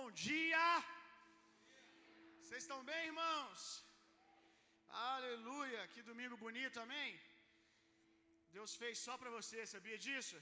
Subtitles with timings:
[0.00, 0.66] bom dia.
[2.40, 3.62] Vocês estão bem, irmãos?
[5.14, 7.10] Aleluia, que domingo bonito, amém?
[8.56, 10.38] Deus fez só para você, sabia disso?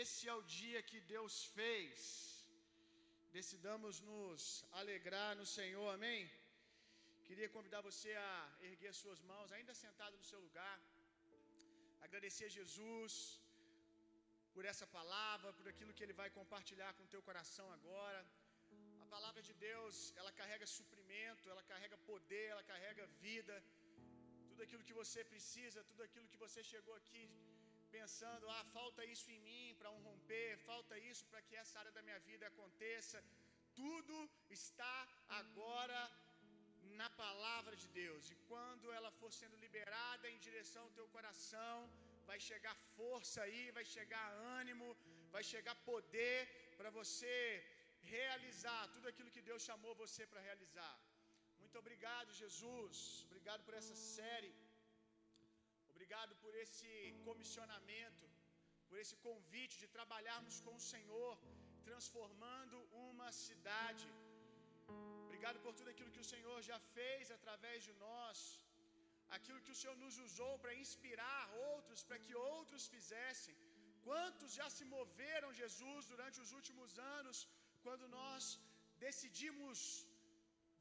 [0.00, 1.94] Esse é o dia que Deus fez.
[3.38, 4.42] Decidamos nos
[4.80, 6.20] alegrar no Senhor, amém?
[7.28, 8.32] Queria convidar você a
[8.70, 10.76] erguer suas mãos, ainda sentado no seu lugar.
[12.06, 13.12] Agradecer a Jesus
[14.54, 18.20] por essa palavra, por aquilo que ele vai compartilhar com o teu coração agora.
[19.04, 23.56] A palavra de Deus, ela carrega suprimento, ela carrega poder, ela carrega vida.
[24.50, 27.24] Tudo aquilo que você precisa, tudo aquilo que você chegou aqui
[27.96, 31.92] pensando, ah, falta isso em mim para um romper, falta isso para que essa área
[31.96, 33.18] da minha vida aconteça.
[33.82, 34.16] Tudo
[34.58, 34.96] está
[35.40, 36.00] agora
[37.00, 38.30] na palavra de Deus.
[38.32, 41.76] E quando ela for sendo liberada em direção ao teu coração,
[42.30, 44.26] vai chegar força aí, vai chegar
[44.60, 44.88] ânimo,
[45.34, 46.38] vai chegar poder
[46.78, 47.38] para você
[48.12, 50.94] realizar tudo aquilo que Deus chamou você para realizar.
[51.62, 52.98] Muito obrigado, Jesus.
[53.28, 54.52] Obrigado por essa série.
[55.92, 56.90] Obrigado por esse
[57.26, 58.26] comissionamento,
[58.88, 61.34] por esse convite de trabalharmos com o Senhor,
[61.88, 64.08] transformando uma cidade.
[65.26, 68.38] Obrigado por tudo aquilo que o Senhor já fez através de nós,
[69.36, 73.54] aquilo que o Senhor nos usou para inspirar outros, para que outros fizessem.
[74.06, 77.38] Quantos já se moveram, Jesus, durante os últimos anos,
[77.84, 78.44] quando nós
[79.06, 79.78] decidimos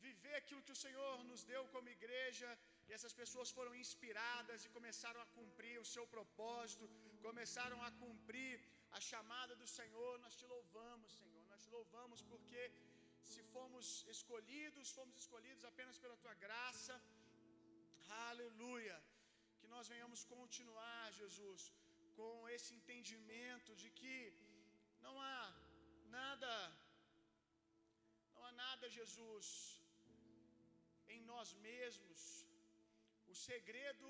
[0.07, 2.49] viver aquilo que o Senhor nos deu como igreja,
[2.87, 6.89] e essas pessoas foram inspiradas e começaram a cumprir o seu propósito,
[7.27, 8.55] começaram a cumprir
[8.97, 10.13] a chamada do Senhor.
[10.25, 12.63] Nós te louvamos, Senhor, nós te louvamos porque
[13.31, 16.95] se fomos escolhidos, fomos escolhidos apenas pela tua graça.
[18.29, 18.97] Aleluia.
[19.59, 21.71] Que nós venhamos continuar, Jesus,
[22.15, 24.33] com esse entendimento de que
[25.01, 25.53] não há
[26.17, 26.53] nada,
[28.35, 29.47] não há nada, Jesus,
[31.07, 32.21] em nós mesmos.
[33.27, 34.09] O segredo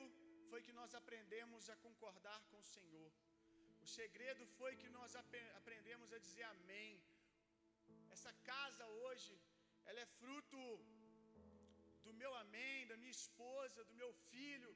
[0.49, 3.11] foi que nós aprendemos a concordar com o Senhor.
[3.81, 5.15] O segredo foi que nós
[5.59, 6.91] aprendemos a dizer amém.
[8.15, 9.33] Essa casa hoje,
[9.85, 10.59] ela é fruto
[12.05, 14.71] do meu amém, da minha esposa, do meu filho.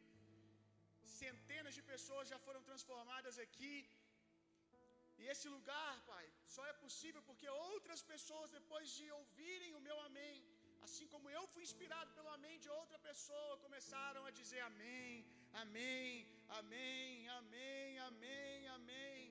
[1.22, 3.76] Centenas de pessoas já foram transformadas aqui.
[5.20, 9.98] E esse lugar, Pai, só é possível porque outras pessoas, depois de ouvirem o meu
[10.08, 10.36] amém,
[10.88, 15.26] assim como eu fui inspirado pelo amém de outra pessoa, começaram a dizer amém,
[15.64, 16.28] amém,
[16.59, 19.22] amém, amém, amém, amém.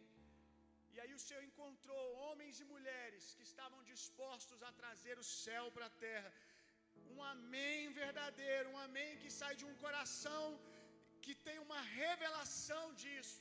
[0.97, 5.65] E aí o Senhor encontrou homens e mulheres que estavam dispostos a trazer o céu
[5.75, 6.31] para a terra.
[7.15, 10.45] Um amém verdadeiro, um amém que sai de um coração
[11.25, 13.41] que tem uma revelação disso.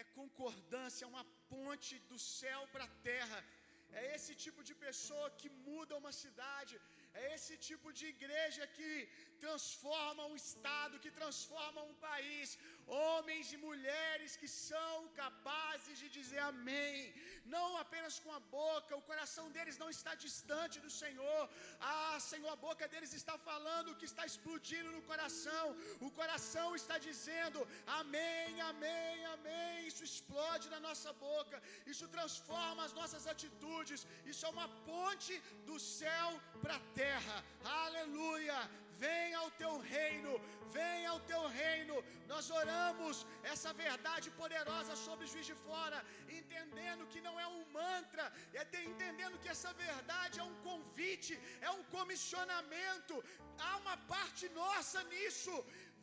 [0.00, 3.38] É concordância, é uma ponte do céu para a terra.
[4.00, 6.74] É esse tipo de pessoa que muda uma cidade.
[7.20, 8.90] É esse tipo de igreja que
[9.44, 12.58] transforma um estado, que transforma um país.
[13.06, 16.94] Homens e mulheres que são capazes de dizer amém,
[17.54, 21.42] não apenas com a boca, o coração deles não está distante do Senhor.
[21.90, 25.64] Ah, Senhor, a boca deles está falando o que está explodindo no coração.
[26.06, 27.60] O coração está dizendo
[28.00, 29.86] amém, amém, amém.
[29.90, 31.62] Isso explode na nossa boca,
[31.92, 34.06] isso transforma as nossas atitudes.
[34.32, 35.34] Isso é uma ponte
[35.70, 36.28] do céu
[36.62, 37.38] para a terra.
[37.84, 38.58] Aleluia!
[39.04, 40.32] Venha ao teu reino,
[40.78, 41.96] venha ao teu reino.
[42.32, 43.16] Nós oramos
[43.52, 45.98] essa verdade poderosa sobre o juiz de fora,
[46.38, 48.24] entendendo que não é um mantra,
[48.60, 51.32] é entendendo que essa verdade é um convite,
[51.68, 53.14] é um comissionamento.
[53.66, 55.54] Há uma parte nossa nisso.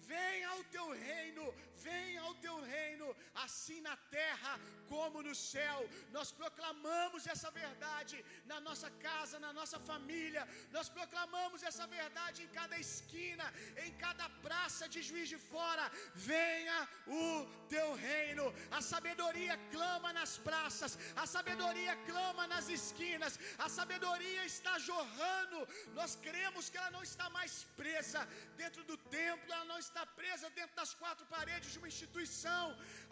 [0.02, 1.44] Venha ao teu reino,
[1.86, 3.08] venha ao teu reino,
[3.44, 4.60] assim na terra
[4.92, 5.78] como no céu.
[6.16, 8.18] Nós proclamamos essa verdade
[8.52, 10.44] na nossa casa, na nossa família.
[10.76, 13.46] Nós proclamamos essa verdade em cada esquina,
[13.86, 15.86] em cada praça de juiz de fora.
[16.32, 16.78] Venha
[17.08, 17.26] o
[17.76, 18.46] teu reino.
[18.72, 23.40] A sabedoria clama nas praças, a sabedoria clama nas esquinas.
[23.58, 25.60] A sabedoria está jorrando.
[26.00, 28.22] Nós cremos que ela não está mais presa
[28.62, 32.66] dentro do templo, ela não está presa dentro das quatro paredes de uma instituição.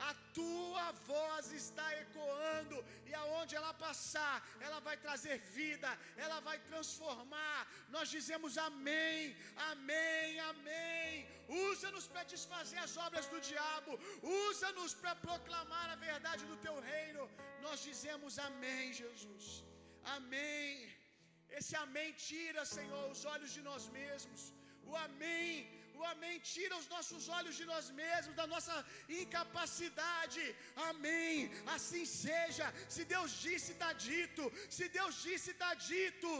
[0.09, 2.77] A tua voz está ecoando
[3.09, 4.35] e aonde ela passar,
[4.65, 5.89] ela vai trazer vida,
[6.25, 7.59] ela vai transformar.
[7.95, 9.35] Nós dizemos amém,
[9.71, 11.27] amém, amém.
[11.69, 13.91] Usa-nos para desfazer as obras do diabo,
[14.47, 17.23] usa-nos para proclamar a verdade do teu reino.
[17.65, 19.45] Nós dizemos amém, Jesus.
[20.17, 20.67] Amém.
[21.57, 24.43] Esse amém tira, Senhor, os olhos de nós mesmos.
[24.89, 25.51] O amém
[25.99, 28.75] O amém tira os nossos olhos de nós mesmos, da nossa
[29.21, 30.43] incapacidade.
[30.89, 31.51] Amém.
[31.75, 32.67] Assim seja.
[32.95, 34.43] Se Deus disse, está dito.
[34.77, 36.31] Se Deus disse, está dito.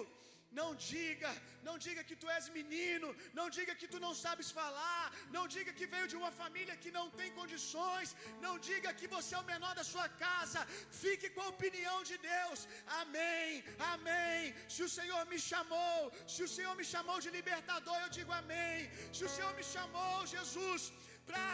[0.60, 1.32] Não diga,
[1.68, 3.08] não diga que tu és menino,
[3.40, 5.06] não diga que tu não sabes falar,
[5.36, 8.16] não diga que veio de uma família que não tem condições,
[8.46, 10.62] não diga que você é o menor da sua casa.
[11.04, 12.68] Fique com a opinião de Deus.
[13.02, 13.64] Amém.
[13.94, 14.54] Amém.
[14.76, 15.98] Se o Senhor me chamou,
[16.36, 18.92] se o Senhor me chamou de libertador, eu digo amém.
[19.18, 20.84] Se o Senhor me chamou, Jesus,
[21.30, 21.50] para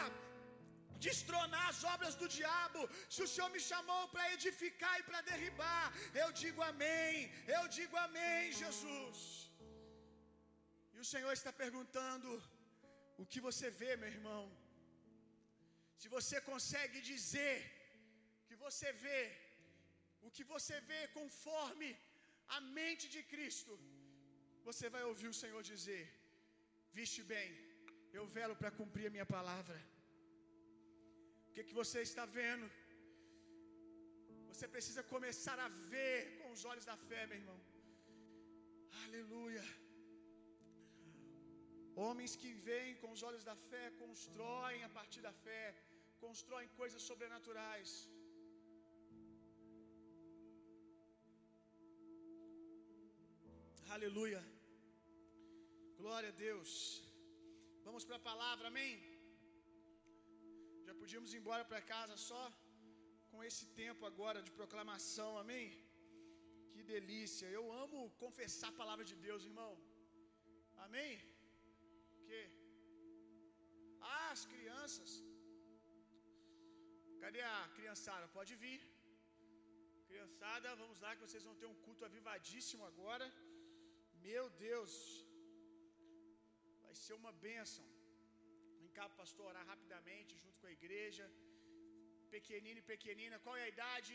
[1.07, 2.81] destronar as obras do diabo.
[3.15, 5.85] Se o Senhor me chamou para edificar e para derribar,
[6.23, 7.13] eu digo amém.
[7.57, 9.19] Eu digo amém, Jesus.
[10.95, 12.29] E o Senhor está perguntando:
[13.21, 14.43] o que você vê, meu irmão?
[16.01, 17.55] Se você consegue dizer
[18.47, 19.21] que você vê,
[20.27, 21.89] o que você vê conforme
[22.57, 23.73] a mente de Cristo,
[24.67, 26.03] você vai ouvir o Senhor dizer:
[26.99, 27.49] Viste bem,
[28.17, 29.79] eu velo para cumprir a minha palavra.
[31.59, 32.65] Que, que você está vendo?
[34.49, 37.57] Você precisa começar a ver com os olhos da fé, meu irmão.
[39.01, 39.65] Aleluia.
[42.03, 45.65] Homens que veem com os olhos da fé constroem a partir da fé,
[46.23, 47.91] constroem coisas sobrenaturais.
[53.97, 54.41] Aleluia.
[56.01, 56.71] Glória a Deus.
[57.89, 59.08] Vamos para a palavra, amém?
[60.89, 62.43] Já podíamos ir embora para casa só
[63.31, 65.65] com esse tempo agora de proclamação, amém?
[66.71, 67.47] Que delícia.
[67.57, 69.71] Eu amo confessar a palavra de Deus, irmão.
[70.85, 71.11] Amém?
[72.27, 72.39] Que?
[74.13, 75.11] Ah, as crianças.
[77.23, 78.33] Cadê a criançada?
[78.39, 78.81] Pode vir.
[80.09, 83.27] Criançada, vamos lá que vocês vão ter um culto avivadíssimo agora.
[84.29, 84.93] Meu Deus.
[86.87, 87.87] Vai ser uma bênção.
[88.89, 91.25] Vem cá, pastor, orar rapidamente junto com a igreja.
[92.35, 94.13] Pequenino e pequenina, qual é a idade?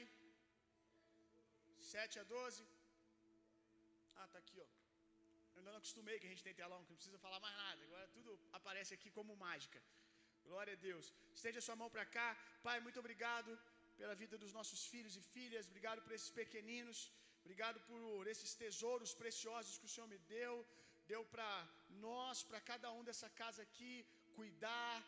[1.91, 2.65] 7 a 12?
[4.17, 4.67] Ah, tá aqui, ó.
[5.53, 7.85] Eu ainda não acostumei que a gente tem telão, que não precisa falar mais nada.
[7.89, 9.81] Agora tudo aparece aqui como mágica.
[10.49, 11.13] Glória a Deus.
[11.39, 12.29] Estende a sua mão para cá.
[12.67, 13.53] Pai, muito obrigado
[14.01, 15.71] pela vida dos nossos filhos e filhas.
[15.73, 16.99] Obrigado por esses pequeninos.
[17.45, 20.57] Obrigado por esses tesouros preciosos que o Senhor me deu.
[21.13, 21.53] Deu para
[22.09, 23.95] nós, para cada um dessa casa aqui,
[24.39, 24.99] cuidar,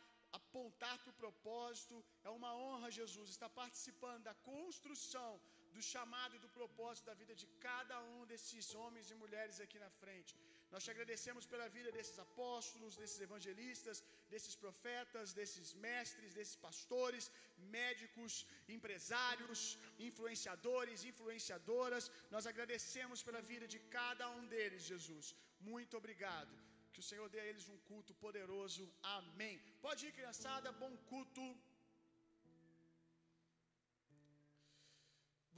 [0.41, 1.97] apontar para o propósito.
[2.29, 5.31] É uma honra, Jesus, estar participando da construção
[5.77, 9.79] do chamado e do propósito da vida de cada um desses homens e mulheres aqui
[9.85, 10.33] na frente.
[10.73, 13.99] Nós te agradecemos pela vida desses apóstolos, desses evangelistas,
[14.33, 17.31] desses profetas, desses mestres, desses pastores,
[17.79, 18.35] médicos,
[18.77, 19.61] empresários,
[20.09, 22.11] influenciadores, influenciadoras.
[22.35, 25.29] Nós agradecemos pela vida de cada um deles, Jesus.
[25.73, 26.55] Muito obrigado.
[26.97, 28.83] Que o Senhor dê a eles um culto poderoso.
[29.17, 29.55] Amém.
[29.87, 30.69] Pode ir, criançada.
[30.83, 31.47] Bom culto.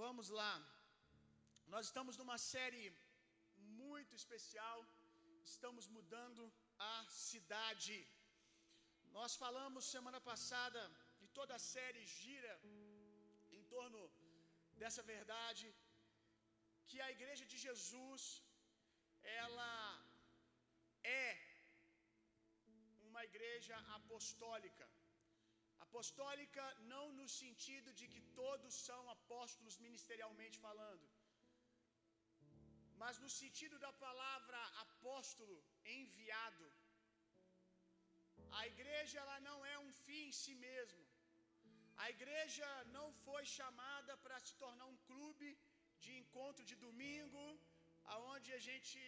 [0.01, 0.55] Vamos lá.
[1.75, 2.87] Nós estamos numa série
[3.83, 4.79] muito especial.
[5.53, 6.43] Estamos mudando
[6.95, 6.97] a
[7.29, 7.99] cidade.
[9.19, 10.83] Nós falamos semana passada
[11.25, 12.55] e toda a série gira
[13.59, 14.03] em torno
[14.83, 15.67] dessa verdade
[16.89, 18.23] que a igreja de Jesus
[19.43, 19.73] ela
[21.05, 21.29] é
[23.09, 24.87] uma igreja apostólica.
[25.87, 31.07] Apostólica não no sentido de que todos são apóstolos ministerialmente falando,
[33.03, 35.57] mas no sentido da palavra apóstolo,
[35.99, 36.67] enviado.
[38.61, 41.03] A igreja ela não é um fim em si mesmo.
[42.05, 45.49] A igreja não foi chamada para se tornar um clube
[46.03, 47.43] de encontro de domingo,
[48.15, 48.99] aonde a gente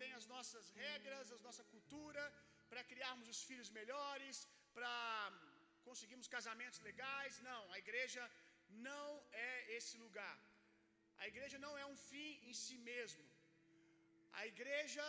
[0.00, 2.24] tem as nossas regras, a nossa cultura,
[2.70, 4.36] para criarmos os filhos melhores,
[4.76, 4.94] para
[5.88, 7.40] conseguirmos casamentos legais.
[7.50, 8.22] Não, a igreja
[8.88, 9.08] não
[9.48, 10.36] é esse lugar.
[11.22, 13.24] A igreja não é um fim em si mesmo.
[14.40, 15.06] A igreja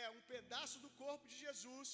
[0.00, 1.90] é um pedaço do corpo de Jesus.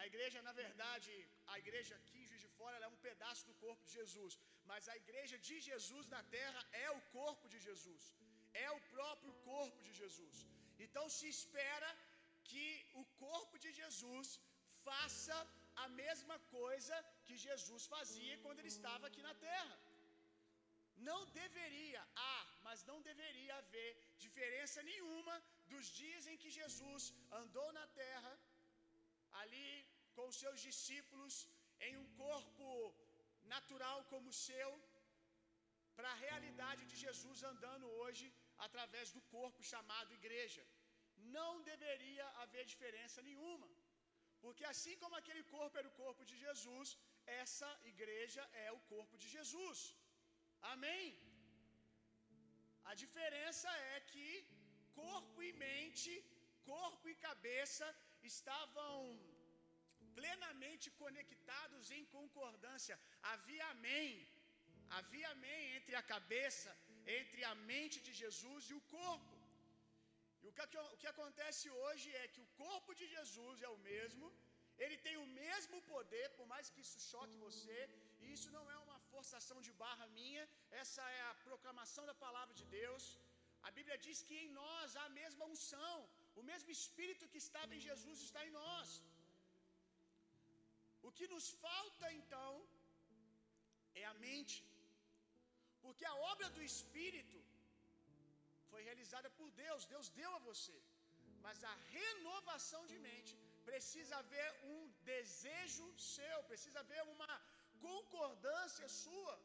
[0.00, 1.12] A igreja, na verdade,
[1.52, 4.34] a igreja aqui em Juiz de Fora, é um pedaço do corpo de Jesus.
[4.70, 8.04] Mas a igreja de Jesus na terra é o corpo de Jesus.
[8.66, 10.36] É o próprio corpo de Jesus.
[10.84, 11.90] Então se espera
[12.50, 12.66] que
[13.00, 14.28] o corpo de Jesus
[14.88, 15.36] faça
[15.84, 16.94] a mesma coisa
[17.26, 19.76] que Jesus fazia quando ele estava aqui na terra.
[21.08, 23.90] Não deveria, ah, mas não deveria haver
[24.24, 25.34] diferença nenhuma
[25.72, 27.04] dos dias em que Jesus
[27.40, 28.32] andou na terra,
[29.42, 29.70] ali
[30.14, 31.34] com os seus discípulos,
[31.86, 32.68] em um corpo
[33.54, 34.70] natural como o seu,
[35.96, 38.26] para a realidade de Jesus andando hoje
[38.66, 40.64] através do corpo chamado igreja.
[41.36, 43.68] Não deveria haver diferença nenhuma.
[44.42, 46.88] Porque assim como aquele corpo era o corpo de Jesus,
[47.42, 49.80] essa igreja é o corpo de Jesus.
[50.74, 51.06] Amém?
[52.90, 54.28] A diferença é que
[55.02, 56.12] corpo e mente,
[56.72, 57.86] corpo e cabeça
[58.30, 58.94] estavam
[60.18, 62.98] plenamente conectados em concordância.
[63.32, 64.10] Havia amém.
[64.98, 66.70] Havia amém entre a cabeça,
[67.18, 69.36] entre a mente de Jesus e o corpo.
[70.42, 70.62] E o que,
[70.94, 74.26] o que acontece hoje é que o corpo de Jesus é o mesmo,
[74.82, 77.78] ele tem o mesmo poder, por mais que isso choque você,
[78.22, 80.44] e isso não é uma forçação de barra minha,
[80.82, 83.04] essa é a proclamação da palavra de Deus.
[83.68, 85.96] A Bíblia diz que em nós há a mesma unção,
[86.40, 88.88] o mesmo Espírito que estava em Jesus está em nós.
[91.08, 92.52] O que nos falta então
[94.02, 94.54] é a mente,
[95.84, 97.38] porque a obra do Espírito
[98.70, 100.76] foi realizada por Deus, Deus deu a você,
[101.46, 103.34] mas a renovação de mente
[103.68, 104.80] precisa haver um
[105.12, 107.32] desejo seu, precisa haver uma
[107.88, 109.36] concordância sua,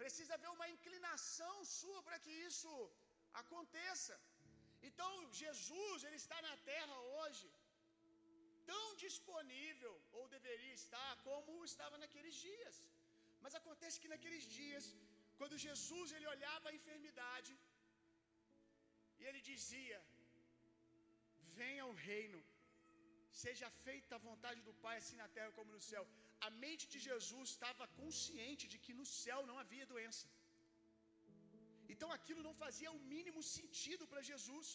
[0.00, 2.72] precisa haver uma inclinação sua para que isso
[3.42, 4.16] aconteça.
[4.88, 5.10] Então,
[5.42, 7.48] Jesus, ele está na terra hoje,
[8.70, 12.76] tão disponível, ou deveria estar, como estava naqueles dias.
[13.44, 14.84] Mas acontece que naqueles dias,
[15.38, 17.52] quando Jesus ele olhava a enfermidade,
[19.18, 19.98] e ele dizia:
[21.60, 22.40] Venha o reino,
[23.44, 26.04] seja feita a vontade do Pai, assim na terra como no céu.
[26.46, 30.26] A mente de Jesus estava consciente de que no céu não havia doença.
[31.92, 34.68] Então aquilo não fazia o mínimo sentido para Jesus.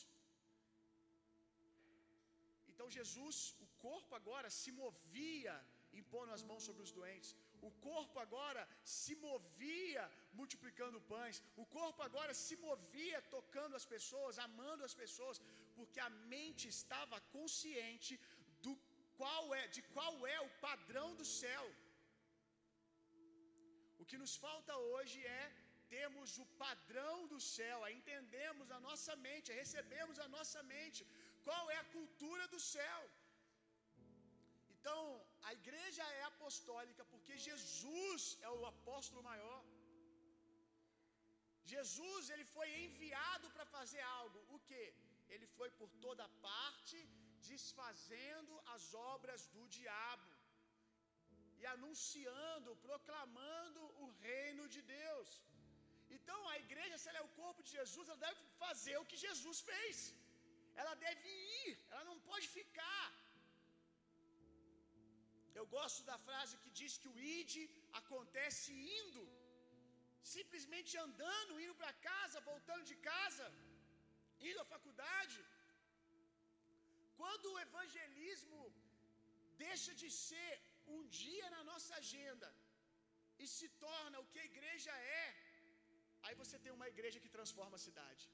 [2.72, 5.54] Então Jesus, o corpo agora se movia
[6.02, 7.32] impondo as mãos sobre os doentes.
[7.70, 8.62] O corpo agora
[8.98, 10.04] se movia
[10.40, 11.38] multiplicando pães.
[11.64, 15.40] O corpo agora se movia tocando as pessoas, amando as pessoas,
[15.78, 18.16] porque a mente estava consciente
[18.66, 18.74] do
[19.20, 21.66] qual é, de qual é o padrão do céu.
[24.02, 25.44] O que nos falta hoje é
[25.96, 31.02] temos o padrão do céu, entendemos a nossa mente, recebemos a nossa mente,
[31.48, 33.02] qual é a cultura do céu.
[34.76, 35.00] Então,
[35.50, 39.62] a igreja é apostólica porque Jesus é o apóstolo maior.
[41.74, 44.40] Jesus, ele foi enviado para fazer algo.
[44.56, 44.86] O que?
[45.34, 46.98] Ele foi por toda parte
[47.52, 48.86] desfazendo as
[49.16, 50.32] obras do diabo
[51.60, 55.30] e anunciando, proclamando o reino de Deus.
[56.16, 59.24] Então, a igreja, se ela é o corpo de Jesus, ela deve fazer o que
[59.28, 59.98] Jesus fez.
[60.82, 61.30] Ela deve
[61.64, 63.04] ir, ela não pode ficar.
[65.60, 67.54] Eu gosto da frase que diz que o id
[68.02, 69.24] acontece indo,
[70.36, 73.48] simplesmente andando, indo para casa, voltando de casa,
[74.50, 75.40] indo à faculdade.
[77.22, 78.62] Quando o evangelismo
[79.66, 80.54] deixa de ser
[80.96, 82.50] um dia na nossa agenda
[83.44, 84.94] e se torna o que a igreja
[85.24, 85.28] é,
[86.24, 88.26] aí você tem uma igreja que transforma a cidade.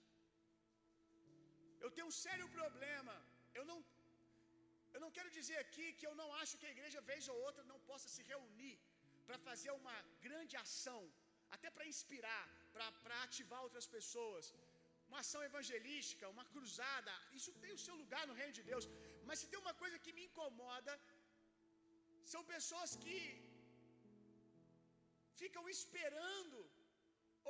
[1.83, 3.15] Eu tenho um sério problema.
[3.59, 3.77] Eu não
[4.93, 7.63] eu não quero dizer aqui que eu não acho que a igreja vez ou outra
[7.72, 8.75] não possa se reunir
[9.27, 11.01] para fazer uma grande ação,
[11.55, 14.46] até para inspirar, para ativar outras pessoas.
[15.10, 18.86] Uma ação evangelística, uma cruzada, isso tem o seu lugar no reino de Deus.
[19.27, 20.93] Mas se tem uma coisa que me incomoda,
[22.34, 23.19] são pessoas que
[25.41, 26.60] ficam esperando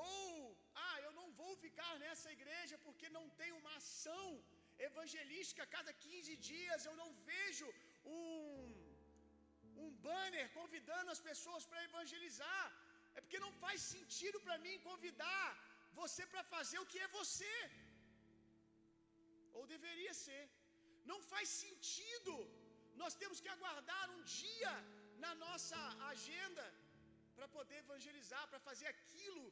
[0.07, 4.27] ou ah, eu não vou ficar nessa igreja porque não tem uma ação
[4.89, 7.67] evangelística cada 15 dias, eu não vejo
[8.17, 8.21] um,
[9.83, 12.65] um banner convidando as pessoas para evangelizar.
[13.15, 15.47] É porque não faz sentido para mim convidar
[16.01, 17.55] você para fazer o que é você.
[19.57, 20.43] Ou deveria ser.
[21.11, 22.33] Não faz sentido.
[23.01, 24.73] Nós temos que aguardar um dia
[25.23, 25.79] na nossa
[26.13, 26.65] agenda
[27.35, 29.45] para poder evangelizar, para fazer aquilo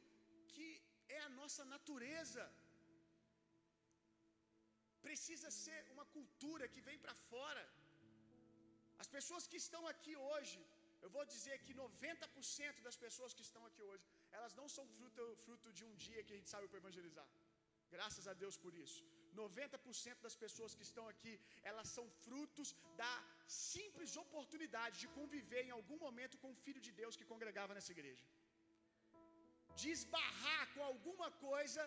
[0.52, 0.68] que
[1.16, 2.44] é a nossa natureza.
[5.06, 7.64] Precisa ser uma cultura que vem para fora.
[9.02, 10.60] As pessoas que estão aqui hoje,
[11.04, 14.04] eu vou dizer que 90% das pessoas que estão aqui hoje,
[14.36, 17.28] elas não são fruto, fruto de um dia que a gente saiu para evangelizar.
[17.96, 19.02] Graças a Deus por isso.
[19.44, 21.32] 90% das pessoas que estão aqui,
[21.70, 22.68] elas são frutos
[23.02, 23.14] da
[23.46, 27.92] simples oportunidade de conviver em algum momento com o Filho de Deus que congregava nessa
[27.96, 28.24] igreja.
[29.80, 31.82] De esbarrar com alguma coisa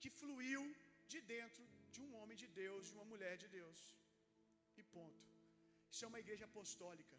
[0.00, 0.64] que fluiu
[1.12, 1.64] de dentro
[1.94, 3.80] de um homem de Deus, de uma mulher de Deus.
[4.80, 5.24] E ponto.
[5.92, 7.16] Isso é uma igreja apostólica.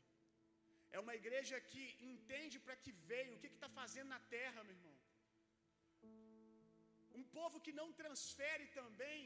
[0.95, 4.77] É uma igreja que entende para que veio, o que está fazendo na terra, meu
[4.79, 4.97] irmão.
[7.19, 9.19] Um povo que não transfere também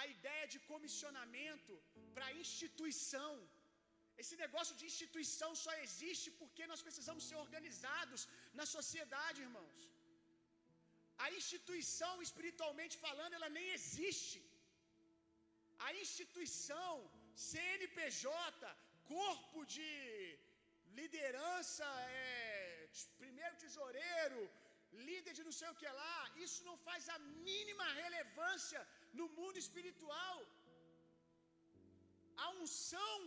[0.00, 1.74] a ideia de comissionamento
[2.14, 3.32] para instituição.
[4.22, 8.22] Esse negócio de instituição só existe porque nós precisamos ser organizados
[8.60, 9.78] na sociedade, irmãos.
[11.24, 14.40] A instituição, espiritualmente falando, ela nem existe.
[15.86, 16.92] A instituição,
[17.48, 18.28] CNPJ,
[19.14, 19.92] corpo de
[21.00, 21.86] liderança,
[22.20, 22.88] é,
[23.22, 24.40] primeiro tesoureiro,
[25.08, 27.18] líder de não sei o que lá, isso não faz a
[27.50, 28.80] mínima relevância
[29.18, 30.38] no mundo espiritual.
[32.44, 33.18] A unção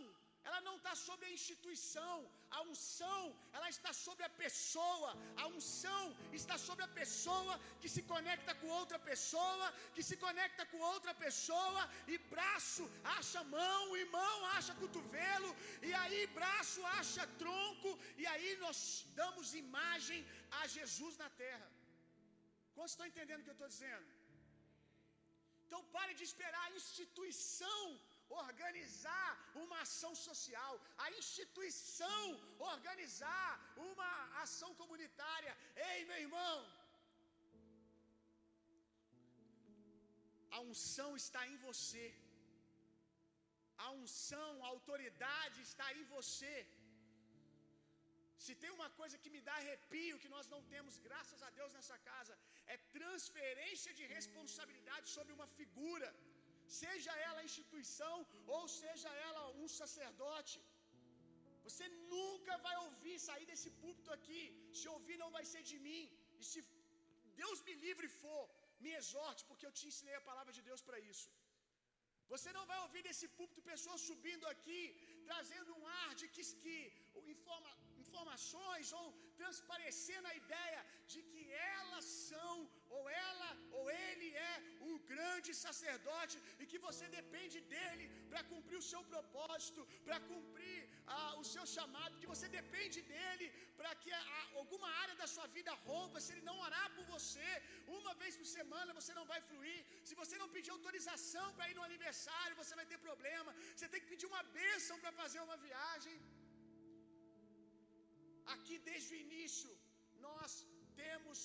[0.46, 2.16] ela não está sobre a instituição,
[2.56, 3.22] a unção,
[3.56, 5.10] ela está sobre a pessoa,
[5.42, 6.04] a unção
[6.40, 11.14] está sobre a pessoa que se conecta com outra pessoa, que se conecta com outra
[11.26, 11.82] pessoa,
[12.12, 15.50] e braço acha mão, e mão acha cotovelo,
[15.88, 18.78] e aí braço acha tronco, e aí nós
[19.20, 20.20] damos imagem
[20.60, 21.68] a Jesus na terra.
[22.74, 24.08] Quantos estão entendendo o que eu estou dizendo?
[25.64, 27.82] Então pare de esperar a instituição
[28.44, 29.30] organizar
[29.62, 30.74] uma ação social,
[31.04, 32.22] a instituição
[32.74, 33.50] organizar
[33.88, 34.10] uma
[34.44, 35.54] ação comunitária.
[35.90, 36.56] Ei, meu irmão,
[40.56, 42.06] a unção está em você.
[43.86, 46.56] A unção, a autoridade está em você.
[48.44, 51.72] Se tem uma coisa que me dá arrepio, que nós não temos, graças a Deus,
[51.76, 52.34] nessa casa,
[52.74, 56.08] é transferência de responsabilidade sobre uma figura
[56.80, 58.14] seja ela instituição
[58.56, 60.58] ou seja ela um sacerdote.
[61.66, 64.42] Você nunca vai ouvir sair desse púlpito aqui.
[64.78, 66.02] Se ouvir, não vai ser de mim.
[66.40, 66.60] E se
[67.42, 68.42] Deus me livre for,
[68.84, 71.28] me exorte, porque eu te ensinei a palavra de Deus para isso.
[72.32, 74.80] Você não vai ouvir desse púlpito pessoas subindo aqui,
[75.28, 76.76] trazendo um ar de que, que
[77.34, 77.70] informa,
[78.12, 79.06] informações ou
[79.40, 80.80] transparecendo a ideia
[81.12, 81.42] de que
[81.76, 82.54] elas são,
[82.96, 84.54] ou ela ou ele é
[84.90, 90.78] o grande sacerdote e que você depende dele para cumprir o seu propósito, para cumprir
[91.14, 93.46] ah, o seu chamado, que você depende dele
[93.78, 94.12] para que
[94.60, 96.22] alguma área da sua vida rompa.
[96.24, 97.50] Se ele não orar por você,
[97.98, 99.80] uma vez por semana você não vai fluir.
[100.08, 103.52] Se você não pedir autorização para ir no aniversário, você vai ter problema.
[103.74, 106.16] Você tem que pedir uma bênção para fazer uma viagem.
[108.54, 109.72] Aqui desde o início,
[110.26, 110.52] nós
[111.02, 111.38] temos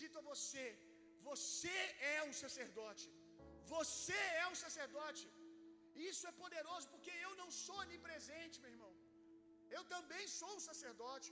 [0.00, 0.66] dito a você:
[1.28, 1.78] você
[2.14, 3.06] é um sacerdote.
[3.74, 5.24] Você é um sacerdote.
[6.10, 8.92] Isso é poderoso porque eu não sou onipresente, meu irmão.
[9.76, 11.30] Eu também sou um sacerdote,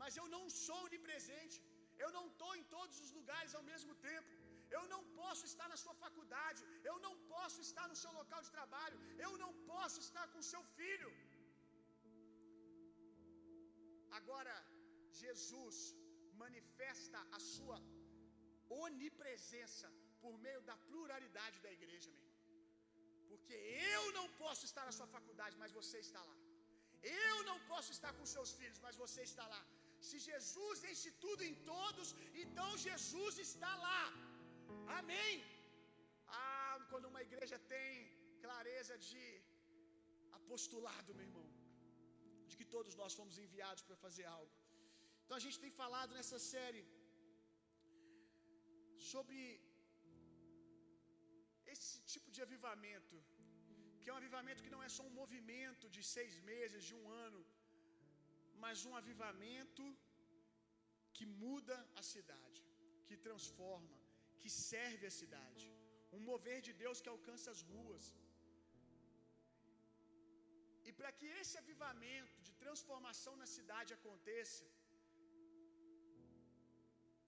[0.00, 1.58] mas eu não sou onipresente.
[2.04, 4.30] Eu não estou em todos os lugares ao mesmo tempo.
[4.78, 6.62] Eu não posso estar na sua faculdade.
[6.90, 8.98] Eu não posso estar no seu local de trabalho.
[9.26, 11.10] Eu não posso estar com seu filho.
[14.18, 14.54] Agora,
[15.22, 15.78] Jesus
[16.42, 17.78] manifesta a sua
[18.84, 19.88] onipresença
[20.22, 22.38] por meio da pluralidade da igreja, meu irmão.
[23.30, 23.56] Porque
[23.94, 26.36] eu não posso estar na sua faculdade, mas você está lá.
[27.26, 29.62] Eu não posso estar com seus filhos, mas você está lá.
[30.08, 32.08] Se Jesus enche tudo em todos,
[32.44, 34.02] então Jesus está lá.
[34.98, 35.34] Amém.
[36.40, 37.90] Ah, quando uma igreja tem
[38.44, 39.24] clareza de
[40.38, 41.46] apostolado, meu irmão,
[42.50, 44.54] de que todos nós fomos enviados para fazer algo.
[45.22, 46.84] Então a gente tem falado nessa série
[49.12, 49.38] sobre
[51.74, 53.16] esse tipo de avivamento,
[54.00, 57.06] que é um avivamento que não é só um movimento de seis meses, de um
[57.26, 57.42] ano,
[58.62, 59.84] mas um avivamento
[61.16, 62.62] que muda a cidade,
[63.08, 63.98] que transforma,
[64.40, 65.66] que serve a cidade,
[66.16, 68.04] um mover de Deus que alcança as ruas.
[70.90, 74.64] E para que esse avivamento de transformação na cidade aconteça,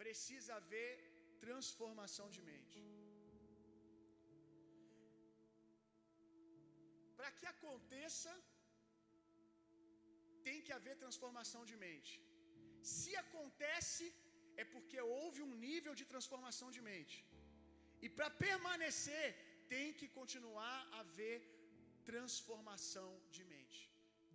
[0.03, 0.91] precisa haver
[1.45, 2.81] transformação de mente.
[7.19, 8.33] Para que aconteça,
[10.49, 12.13] tem que haver transformação de mente.
[12.97, 14.07] Se acontece,
[14.63, 17.19] é porque houve um nível de transformação de mente.
[18.05, 19.27] E para permanecer,
[19.75, 21.37] tem que continuar a haver
[22.11, 23.81] transformação de mente.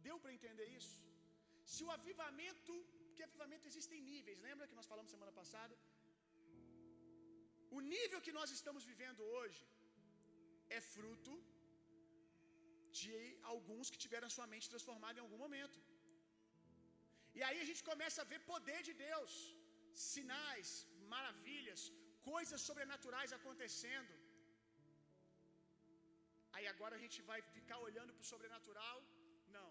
[0.08, 0.96] Deu para entender isso?
[1.74, 2.74] Se o avivamento,
[3.06, 5.76] porque avivamento existem níveis, lembra que nós falamos semana passada?
[7.78, 9.64] O nível que nós estamos vivendo hoje
[10.78, 11.34] é fruto
[13.00, 13.18] de
[13.54, 15.80] alguns que tiveram sua mente transformada em algum momento.
[17.38, 19.34] E aí a gente começa a ver poder de Deus,
[20.12, 20.70] sinais,
[21.16, 21.82] maravilhas,
[22.32, 24.14] coisas sobrenaturais acontecendo.
[26.58, 28.98] Aí agora a gente vai ficar olhando para o sobrenatural?
[29.58, 29.70] Não.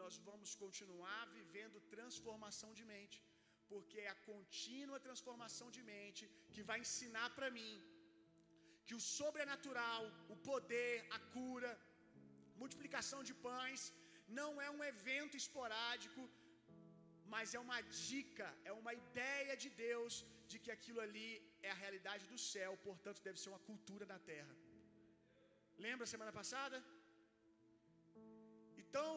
[0.00, 3.18] Nós vamos continuar vivendo transformação de mente,
[3.70, 7.72] porque é a contínua transformação de mente que vai ensinar para mim
[8.86, 10.02] que o sobrenatural,
[10.34, 11.72] o poder, a cura,
[12.62, 13.82] multiplicação de pães,
[14.40, 16.22] não é um evento esporádico,
[17.34, 20.14] mas é uma dica, é uma ideia de Deus
[20.50, 21.28] de que aquilo ali
[21.66, 24.54] é a realidade do céu, portanto deve ser uma cultura da terra.
[25.86, 26.76] Lembra semana passada?
[28.82, 29.10] Então,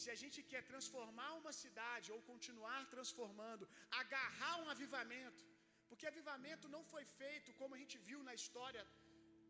[0.00, 3.64] se a gente quer transformar uma cidade ou continuar transformando,
[4.00, 5.44] agarrar um avivamento,
[5.88, 8.84] porque avivamento não foi feito como a gente viu na história,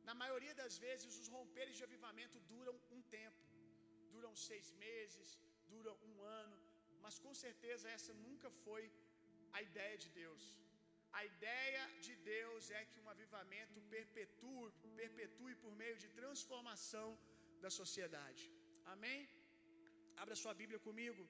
[0.09, 3.42] na maioria das vezes os romperes de avivamento duram um tempo,
[4.14, 5.29] duram seis meses,
[5.73, 6.59] duram um ano,
[7.05, 8.85] mas com certeza essa nunca foi
[9.57, 10.44] a ideia de Deus.
[11.18, 17.09] A ideia de Deus é que um avivamento perpetue, perpetue por meio de transformação
[17.64, 18.42] da sociedade.
[18.94, 19.20] Amém?
[20.23, 21.23] Abra sua Bíblia comigo,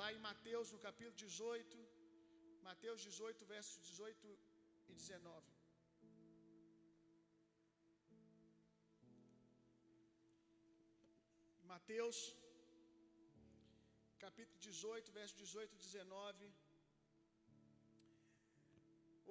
[0.00, 1.78] lá em Mateus, no capítulo 18.
[2.68, 4.38] Mateus 18, versos 18
[4.90, 5.58] e 19.
[11.74, 12.18] Mateus,
[14.24, 16.52] capítulo 18, verso 18 e 19.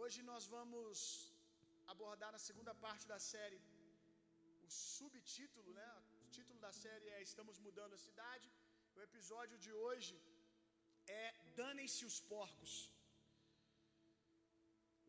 [0.01, 0.97] Hoje nós vamos
[1.93, 3.59] abordar na segunda parte da série
[4.65, 5.87] o subtítulo, né?
[6.23, 8.47] O título da série é Estamos mudando a cidade.
[8.97, 10.15] O episódio de hoje
[11.21, 11.23] é
[11.59, 12.73] Danem-se os porcos.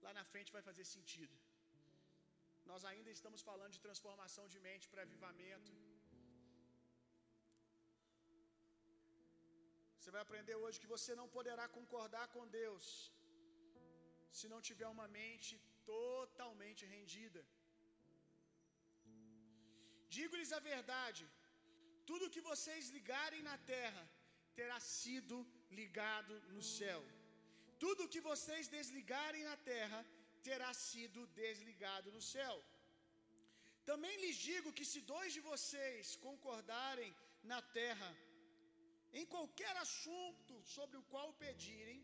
[0.06, 1.36] Lá na frente vai fazer sentido.
[2.70, 5.72] Nós ainda estamos falando de transformação de mente para avivamento.
[9.98, 12.88] Você vai aprender hoje que você não poderá concordar com Deus
[14.38, 15.54] se não tiver uma mente
[15.94, 17.42] totalmente rendida.
[20.16, 21.24] Digo-lhes a verdade:
[22.10, 24.04] tudo que vocês ligarem na terra
[24.58, 25.36] terá sido
[25.80, 27.00] ligado no céu.
[27.84, 30.00] Tudo que vocês desligarem na terra
[30.46, 32.56] terá sido desligado no céu.
[33.90, 37.10] Também lhes digo que se dois de vocês concordarem
[37.52, 38.10] na terra
[39.20, 42.00] em qualquer assunto sobre o qual pedirem,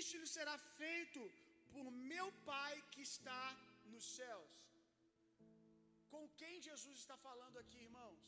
[0.00, 1.20] isso lhes será feito
[1.74, 3.44] por meu Pai que está
[3.92, 4.54] nos céus.
[6.12, 8.24] Com quem Jesus está falando aqui, irmãos?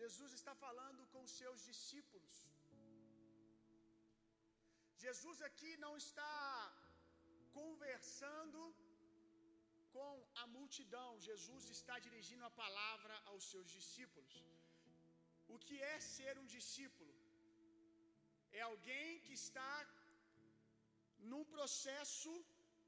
[0.00, 2.34] Jesus está falando com seus discípulos.
[5.04, 6.34] Jesus aqui não está
[7.58, 8.60] conversando
[9.96, 14.34] com a multidão, Jesus está dirigindo a palavra aos seus discípulos.
[15.54, 17.14] O que é ser um discípulo?
[18.58, 19.72] É alguém que está
[21.30, 22.32] num processo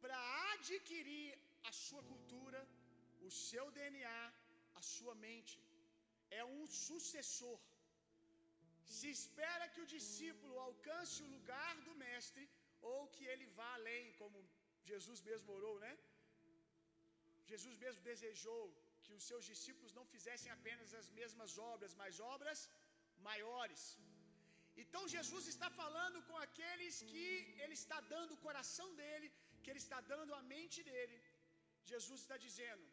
[0.03, 0.19] para
[0.53, 1.29] adquirir
[1.71, 2.61] a sua cultura,
[3.27, 4.33] o seu DNA,
[4.81, 5.57] a sua mente.
[6.41, 7.59] É um sucessor.
[8.97, 12.45] Se espera que o discípulo alcance o lugar do mestre
[12.91, 14.47] ou que ele vá além, como
[14.91, 15.93] Jesus mesmo orou, né?
[17.53, 18.63] Jesus mesmo desejou
[19.05, 22.61] que os seus discípulos não fizessem apenas as mesmas obras, mas obras
[23.29, 23.83] maiores.
[24.83, 27.27] Então Jesus está falando com aqueles que
[27.63, 29.29] ele está dando o coração dele,
[29.63, 31.19] que ele está dando a mente dele.
[31.93, 32.87] Jesus está dizendo: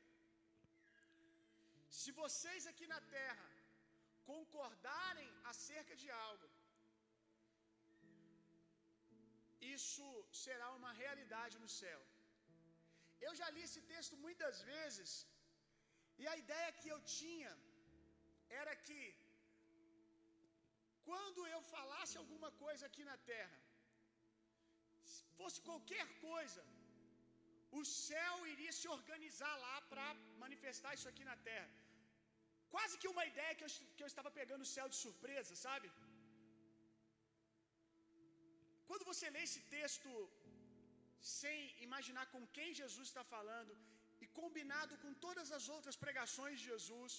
[2.02, 3.48] Se vocês aqui na terra
[4.32, 6.50] concordarem acerca de algo,
[9.78, 10.08] isso
[10.44, 12.02] será uma realidade no céu.
[13.28, 15.12] Eu já li esse texto muitas vezes,
[16.22, 17.54] e a ideia que eu tinha
[18.62, 19.00] era que,
[21.08, 23.58] quando eu falasse alguma coisa aqui na terra,
[25.40, 26.62] fosse qualquer coisa,
[27.80, 30.06] o céu iria se organizar lá para
[30.44, 31.74] manifestar isso aqui na terra.
[32.76, 35.88] Quase que uma ideia que eu, que eu estava pegando o céu de surpresa, sabe?
[38.88, 40.10] Quando você lê esse texto
[41.38, 43.74] sem imaginar com quem Jesus está falando
[44.24, 47.14] e combinado com todas as outras pregações de Jesus,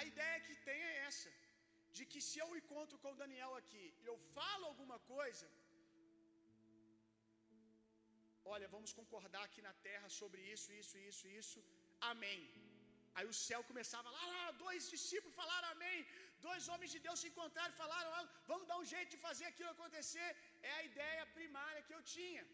[0.00, 1.28] a ideia que tem é essa:
[1.96, 5.46] de que se eu encontro com o Daniel aqui e eu falo alguma coisa,
[8.52, 11.60] olha, vamos concordar aqui na terra sobre isso, isso, isso, isso,
[12.12, 12.40] amém.
[13.16, 15.98] Aí o céu começava lá, lá, dois discípulos falaram amém,
[16.48, 19.46] dois homens de Deus se encontraram e falaram, ah, vamos dar um jeito de fazer
[19.50, 20.28] aquilo acontecer.
[20.70, 22.44] É a ideia primária que eu tinha.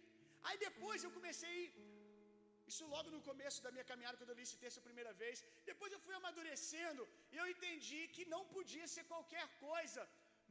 [0.48, 1.56] Aí depois eu comecei,
[2.70, 5.38] isso logo no começo da minha caminhada, quando eu li esse texto a primeira vez,
[5.70, 7.02] depois eu fui amadurecendo
[7.32, 10.02] e eu entendi que não podia ser qualquer coisa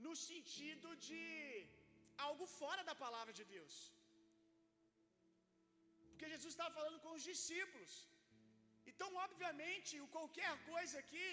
[0.05, 1.25] no sentido de
[2.27, 3.75] algo fora da palavra de Deus.
[6.09, 7.91] Porque Jesus estava falando com os discípulos.
[8.91, 11.29] Então, obviamente, o qualquer coisa aqui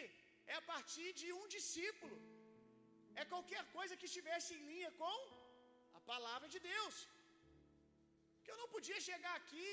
[0.53, 2.16] é a partir de um discípulo.
[3.20, 5.16] É qualquer coisa que estivesse em linha com
[5.99, 6.96] a palavra de Deus.
[8.42, 9.70] Que eu não podia chegar aqui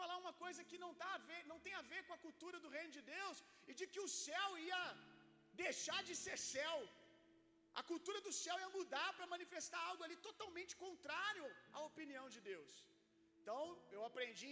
[0.00, 2.58] falar uma coisa que não, tá a ver, não tem a ver com a cultura
[2.64, 3.36] do reino de Deus
[3.68, 4.82] e de que o céu ia
[5.64, 6.76] deixar de ser céu.
[7.80, 12.40] A cultura do céu ia mudar para manifestar algo ali totalmente contrário à opinião de
[12.50, 12.72] Deus.
[13.40, 13.60] Então,
[13.96, 14.50] eu aprendi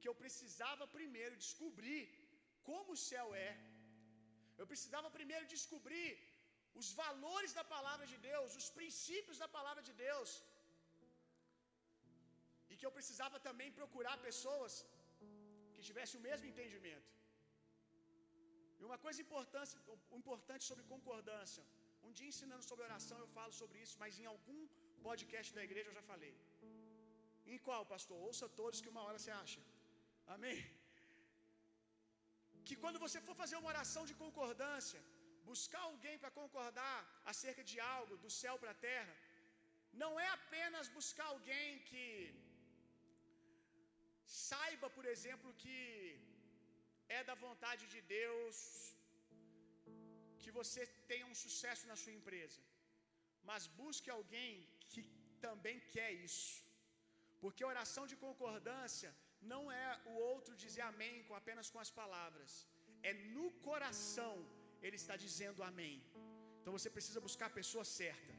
[0.00, 2.02] que eu precisava primeiro descobrir
[2.68, 3.52] como o céu é.
[4.60, 6.08] Eu precisava primeiro descobrir
[6.80, 10.30] os valores da palavra de Deus, os princípios da palavra de Deus.
[12.82, 14.72] Que eu precisava também procurar pessoas
[15.74, 17.10] que tivessem o mesmo entendimento.
[18.80, 19.72] E uma coisa importante,
[20.20, 21.64] importante sobre concordância.
[22.06, 24.60] Um dia ensinando sobre oração eu falo sobre isso, mas em algum
[25.08, 26.34] podcast da igreja eu já falei.
[27.52, 28.18] Em qual, pastor?
[28.28, 29.60] Ouça todos que uma hora você acha.
[30.36, 30.58] Amém?
[32.66, 35.00] Que quando você for fazer uma oração de concordância,
[35.50, 36.98] buscar alguém para concordar
[37.32, 39.14] acerca de algo, do céu para a terra,
[40.02, 42.04] não é apenas buscar alguém que
[44.50, 45.78] saiba, por exemplo, que
[47.18, 48.56] é da vontade de Deus
[50.42, 52.60] que você tenha um sucesso na sua empresa,
[53.50, 54.52] mas busque alguém
[54.92, 55.02] que
[55.46, 56.52] também quer isso.
[57.42, 59.10] Porque oração de concordância
[59.52, 62.50] não é o outro dizer amém com apenas com as palavras.
[63.10, 64.34] É no coração
[64.84, 65.96] ele está dizendo amém.
[66.58, 68.34] Então você precisa buscar a pessoa certa.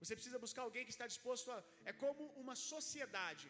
[0.00, 1.58] Você precisa buscar alguém que está disposto a.
[1.90, 3.48] É como uma sociedade.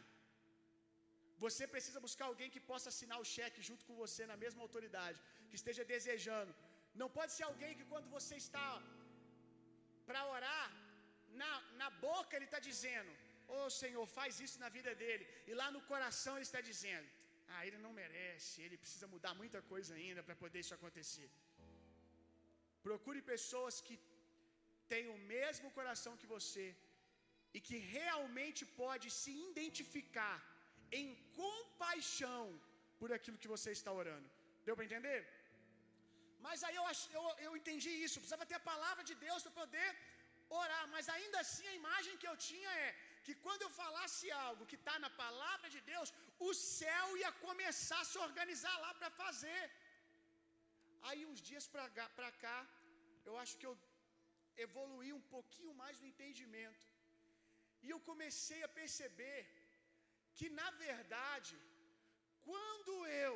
[1.45, 5.19] Você precisa buscar alguém que possa assinar o cheque junto com você na mesma autoridade,
[5.49, 6.53] que esteja desejando.
[7.01, 8.69] Não pode ser alguém que quando você está
[10.09, 10.67] para orar,
[11.43, 13.13] na, na boca ele está dizendo:
[13.55, 15.25] Ô oh, Senhor, faz isso na vida dele.
[15.51, 17.09] E lá no coração ele está dizendo:
[17.55, 21.29] Ah, ele não merece, ele precisa mudar muita coisa ainda para poder isso acontecer.
[22.89, 23.97] Procure pessoas que
[24.93, 26.67] têm o mesmo coração que você
[27.57, 30.37] e que realmente pode se identificar
[31.01, 31.09] em
[31.43, 32.45] compaixão
[33.01, 34.29] por aquilo que você está orando.
[34.67, 35.19] Deu para entender?
[36.47, 36.85] Mas aí eu,
[37.19, 39.89] eu, eu entendi isso, precisava ter a palavra de Deus para poder
[40.61, 42.89] orar, mas ainda assim a imagem que eu tinha é
[43.25, 46.13] que quando eu falasse algo que está na palavra de Deus,
[46.49, 49.63] o céu ia começar a se organizar lá para fazer.
[51.09, 52.57] Aí, uns dias para cá,
[53.29, 53.75] eu acho que eu
[54.67, 56.87] evoluí um pouquinho mais no entendimento,
[57.85, 59.39] e eu comecei a perceber
[60.39, 61.55] que, na verdade,
[62.49, 62.93] quando
[63.25, 63.35] eu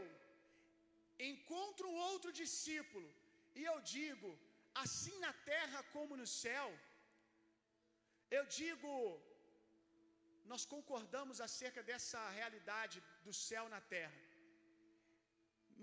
[1.33, 3.09] encontro um outro discípulo
[3.59, 4.31] e eu digo,
[4.83, 6.69] assim na terra como no céu,
[8.37, 8.93] eu digo,
[10.51, 14.21] nós concordamos acerca dessa realidade do céu na terra.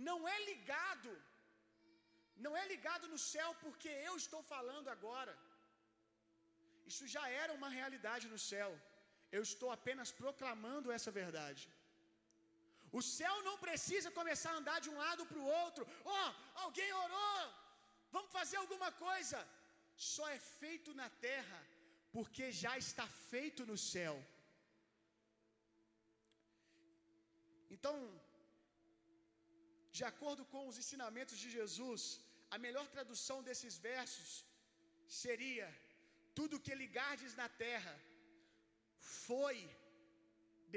[0.08, 1.12] Não é ligado,
[2.46, 5.34] não é ligado no céu porque eu estou falando agora.
[6.92, 8.72] Isso já era uma realidade no céu.
[9.38, 11.64] Eu estou apenas proclamando essa verdade.
[13.00, 15.84] O céu não precisa começar a andar de um lado para o outro.
[16.06, 16.32] Ó, oh,
[16.66, 17.42] alguém orou,
[18.16, 19.40] vamos fazer alguma coisa.
[20.14, 21.60] Só é feito na terra
[22.16, 24.16] porque já está feito no céu.
[27.76, 27.96] Então,
[29.98, 32.02] de acordo com os ensinamentos de Jesus,
[32.56, 34.30] a melhor tradução desses versos
[35.24, 35.68] seria:
[36.38, 37.94] tudo que ligardes na terra
[39.00, 39.58] foi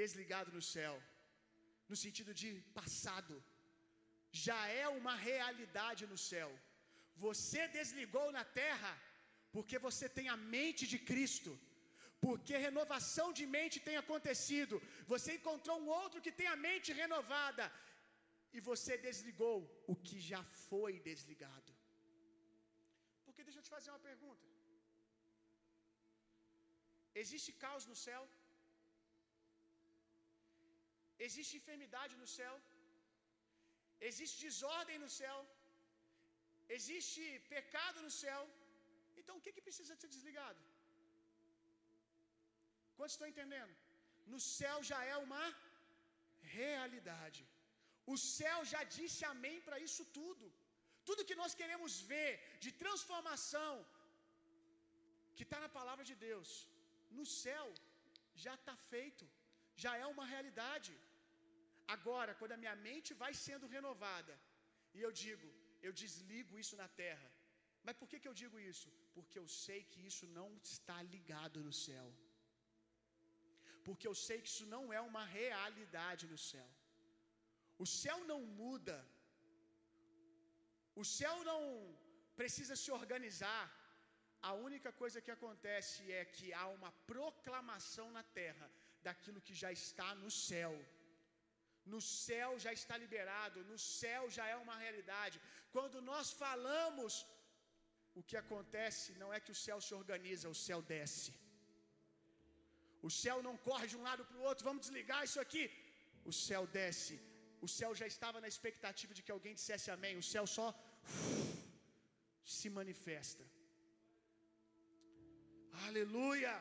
[0.01, 0.95] desligado no céu,
[1.89, 3.35] no sentido de passado,
[4.31, 6.49] já é uma realidade no céu.
[7.25, 8.91] Você desligou na terra
[9.55, 11.51] porque você tem a mente de Cristo,
[12.25, 14.81] porque renovação de mente tem acontecido.
[15.13, 17.65] Você encontrou um outro que tem a mente renovada
[18.55, 19.57] e você desligou
[19.91, 21.71] o que já foi desligado.
[23.25, 24.52] Porque deixa eu te fazer uma pergunta.
[27.21, 28.23] Existe caos no céu?
[31.27, 32.55] Existe enfermidade no céu?
[34.09, 35.39] Existe desordem no céu?
[36.77, 37.23] Existe
[37.55, 38.41] pecado no céu?
[39.19, 40.61] Então o que, que precisa ser desligado?
[42.95, 43.73] Quantos estão entendendo?
[44.33, 45.45] No céu já é uma
[46.57, 47.41] realidade.
[48.13, 50.45] O céu já disse amém para isso tudo.
[51.07, 52.29] Tudo que nós queremos ver
[52.63, 53.73] de transformação,
[55.35, 56.49] que está na palavra de Deus,
[57.19, 57.67] no céu
[58.45, 59.25] já está feito,
[59.83, 60.93] já é uma realidade.
[61.95, 64.33] Agora, quando a minha mente vai sendo renovada,
[64.95, 65.47] e eu digo,
[65.87, 67.29] eu desligo isso na terra.
[67.85, 68.89] Mas por que, que eu digo isso?
[69.15, 72.07] Porque eu sei que isso não está ligado no céu.
[73.85, 76.69] Porque eu sei que isso não é uma realidade no céu.
[77.83, 78.97] O céu não muda.
[81.01, 81.61] O céu não
[82.39, 83.63] precisa se organizar.
[84.49, 88.67] A única coisa que acontece é que há uma proclamação na terra
[89.07, 90.73] daquilo que já está no céu.
[91.93, 95.37] No céu já está liberado, no céu já é uma realidade.
[95.75, 97.13] Quando nós falamos,
[98.19, 101.31] o que acontece não é que o céu se organiza, o céu desce.
[103.07, 105.65] O céu não corre de um lado para o outro, vamos desligar isso aqui.
[106.31, 107.15] O céu desce.
[107.65, 110.15] O céu já estava na expectativa de que alguém dissesse amém.
[110.21, 110.67] O céu só
[112.57, 113.43] se manifesta.
[115.87, 116.53] Aleluia!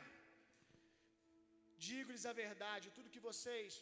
[1.88, 3.72] Digo-lhes a verdade, tudo que vocês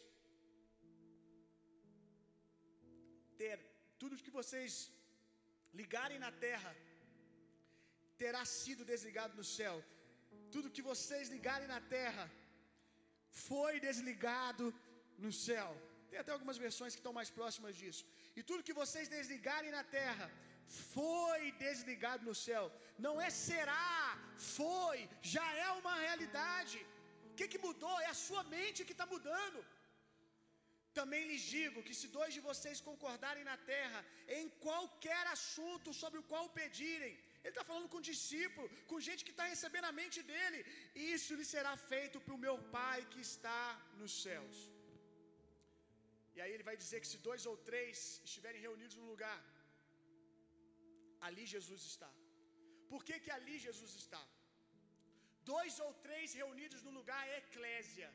[3.41, 3.57] ter,
[4.01, 4.73] tudo que vocês
[5.79, 6.71] ligarem na terra
[8.21, 9.75] terá sido desligado no céu.
[10.53, 12.25] Tudo que vocês ligarem na terra
[13.47, 14.65] foi desligado
[15.25, 15.69] no céu.
[16.09, 18.03] Tem até algumas versões que estão mais próximas disso.
[18.37, 20.27] E tudo que vocês desligarem na terra
[20.93, 22.63] foi desligado no céu.
[23.05, 23.91] Não é será,
[24.55, 24.97] foi,
[25.35, 26.79] já é uma realidade.
[27.29, 27.95] O que, que mudou?
[28.01, 29.59] É a sua mente que está mudando.
[30.99, 33.99] Também lhes digo que se dois de vocês concordarem na terra
[34.39, 39.33] em qualquer assunto sobre o qual pedirem, ele está falando com discípulo, com gente que
[39.35, 40.59] está recebendo a mente dele,
[41.13, 43.61] isso lhe será feito para o meu Pai que está
[44.01, 44.57] nos céus.
[46.35, 49.37] E aí ele vai dizer que se dois ou três estiverem reunidos no lugar,
[51.27, 52.11] ali Jesus está.
[52.91, 54.23] Por que, que ali Jesus está?
[55.53, 58.09] Dois ou três reunidos no lugar é eclésia,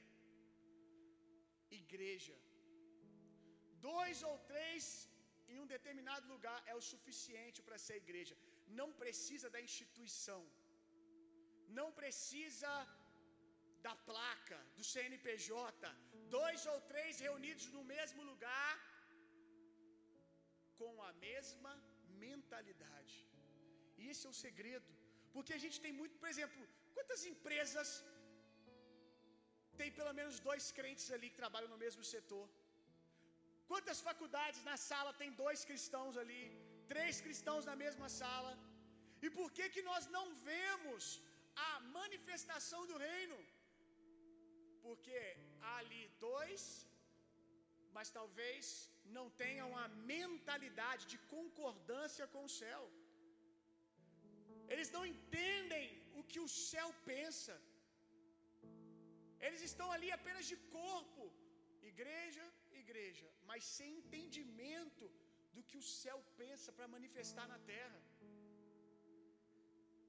[1.82, 2.36] igreja.
[3.90, 4.84] Dois ou três
[5.52, 8.36] em um determinado lugar é o suficiente para ser igreja.
[8.80, 10.42] Não precisa da instituição,
[11.78, 12.72] não precisa
[13.86, 15.88] da placa, do CNPJ.
[16.38, 18.74] Dois ou três reunidos no mesmo lugar,
[20.80, 21.72] com a mesma
[22.26, 23.14] mentalidade.
[24.00, 24.90] E esse é o segredo.
[25.34, 26.60] Porque a gente tem muito, por exemplo,
[26.96, 27.88] quantas empresas
[29.80, 32.46] tem pelo menos dois crentes ali que trabalham no mesmo setor?
[33.70, 36.42] Quantas faculdades na sala tem dois cristãos ali,
[36.92, 38.52] três cristãos na mesma sala?
[39.26, 41.04] E por que que nós não vemos
[41.68, 43.38] a manifestação do reino?
[44.86, 45.18] Porque
[45.66, 46.62] há ali dois,
[47.96, 48.66] mas talvez
[49.16, 52.82] não tenham a mentalidade de concordância com o céu.
[54.72, 55.88] Eles não entendem
[56.18, 57.54] o que o céu pensa.
[59.46, 61.24] Eles estão ali apenas de corpo,
[61.92, 62.46] igreja,
[62.82, 65.06] igreja, mas sem entendimento
[65.54, 68.00] do que o céu pensa para manifestar na terra.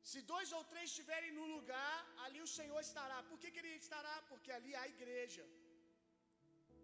[0.10, 3.18] Se dois ou três estiverem no lugar, ali o Senhor estará.
[3.30, 4.16] Por que, que ele estará?
[4.30, 5.46] Porque ali há igreja.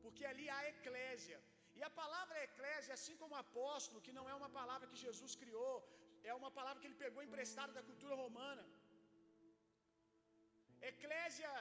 [0.04, 1.40] Porque ali há eclésia.
[1.90, 5.76] A palavra eclésia, assim como apóstolo, que não é uma palavra que Jesus criou,
[6.32, 8.66] é uma palavra que ele pegou emprestada da cultura romana.
[10.92, 11.52] Eclésia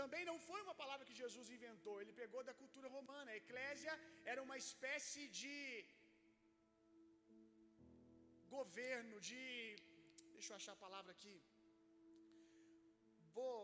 [0.00, 3.38] também não foi uma palavra que Jesus inventou, ele pegou da cultura romana.
[3.42, 3.94] Eclésia
[4.32, 5.58] era uma espécie de
[8.56, 9.44] governo, de.
[10.36, 11.36] Deixa eu achar a palavra aqui.
[13.38, 13.56] Vou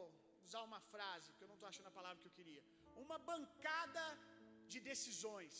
[0.47, 2.62] usar uma frase, porque eu não estou achando a palavra que eu queria.
[3.05, 4.05] Uma bancada
[4.73, 5.55] de decisões.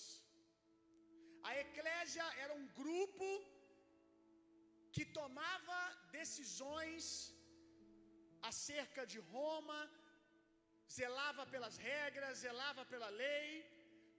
[1.49, 3.29] A eclésia era um grupo
[4.95, 5.79] que tomava
[6.21, 7.05] decisões
[8.51, 9.79] acerca de Roma,
[10.99, 13.51] zelava pelas regras, zelava pela lei.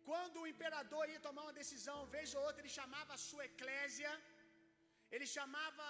[0.10, 4.12] Quando o imperador ia tomar uma decisão, vez ou outra, ele chamava a sua eclésia,
[5.16, 5.88] ele chamava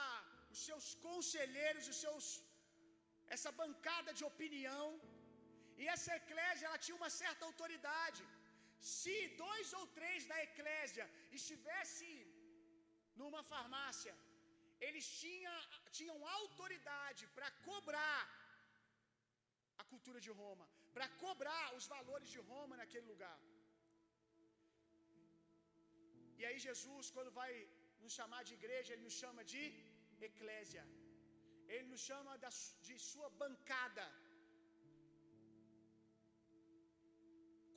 [0.54, 2.28] os seus conselheiros, os seus
[3.36, 4.86] essa bancada de opinião,
[5.82, 8.24] e essa eclésia ela tinha uma certa autoridade.
[8.80, 11.06] Se dois ou três da eclésia
[11.40, 12.16] estivessem
[13.20, 14.16] numa farmácia,
[14.88, 15.60] eles tinham,
[16.00, 18.22] tinham autoridade para cobrar
[19.82, 23.38] a cultura de Roma, para cobrar os valores de Roma naquele lugar.
[26.40, 27.52] E aí, Jesus, quando vai
[28.02, 29.64] nos chamar de igreja, ele nos chama de
[30.30, 30.84] eclésia,
[31.74, 32.34] ele nos chama
[32.88, 34.06] de sua bancada.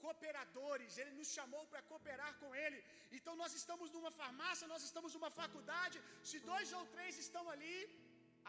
[0.04, 2.78] Cooperadores, Ele nos chamou para cooperar com Ele.
[3.18, 5.98] Então nós estamos numa farmácia, nós estamos numa faculdade.
[6.30, 7.78] Se dois ou três estão ali,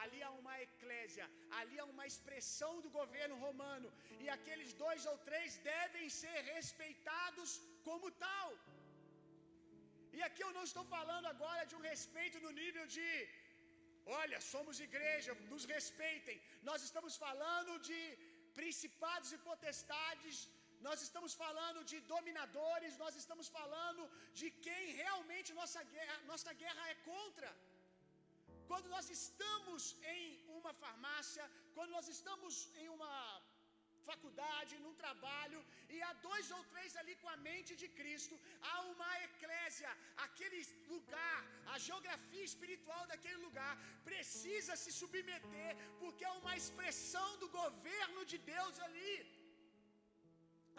[0.04, 1.26] ali há uma eclésia,
[1.60, 3.88] ali há uma expressão do governo romano,
[4.24, 7.50] e aqueles dois ou três devem ser respeitados
[7.88, 8.50] como tal.
[10.18, 13.10] E aqui eu não estou falando agora de um respeito no nível de,
[14.22, 16.38] olha, somos igreja, nos respeitem.
[16.70, 18.02] Nós estamos falando de
[18.60, 20.38] principados e potestades
[20.88, 24.04] nós estamos falando de dominadores, nós estamos falando
[24.40, 27.52] de quem realmente nossa guerra, nossa guerra é contra.
[28.70, 29.82] Quando nós estamos
[30.16, 30.26] em
[30.58, 33.16] uma farmácia, quando nós estamos em uma
[34.10, 35.60] faculdade, num trabalho,
[35.94, 38.36] e há dois ou três ali com a mente de Cristo,
[38.70, 39.92] há uma eclésia,
[40.26, 40.62] aquele
[40.94, 41.38] lugar,
[41.74, 43.74] a geografia espiritual daquele lugar
[44.10, 45.72] precisa se submeter,
[46.02, 49.14] porque é uma expressão do governo de Deus ali.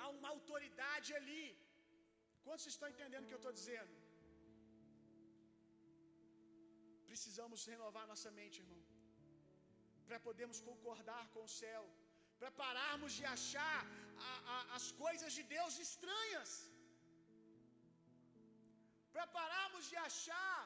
[0.01, 1.47] Há uma autoridade ali.
[2.45, 3.95] Quantos estão entendendo o que eu estou dizendo?
[7.11, 8.83] Precisamos renovar nossa mente, irmão,
[10.07, 11.85] para podermos concordar com o céu
[12.43, 13.81] para pararmos de achar
[14.29, 16.51] a, a, as coisas de Deus estranhas,
[19.15, 20.59] para pararmos de achar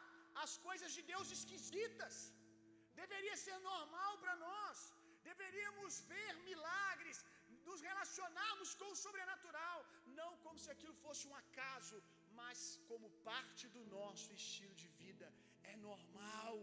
[0.45, 2.15] as coisas de Deus esquisitas.
[3.03, 4.77] Deveria ser normal para nós,
[5.31, 7.19] deveríamos ver milagres,
[7.69, 9.79] nos relacionarmos com o sobrenatural,
[10.21, 11.97] não como se aquilo fosse um acaso,
[12.41, 12.59] mas
[12.89, 15.29] como parte do nosso estilo de vida.
[15.73, 16.55] É normal,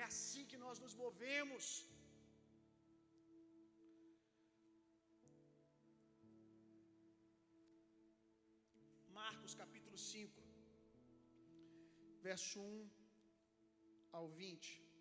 [0.00, 1.64] é assim que nós nos movemos.
[9.20, 10.42] Marcos capítulo 5,
[12.28, 12.90] verso 1
[14.18, 14.91] ao 20.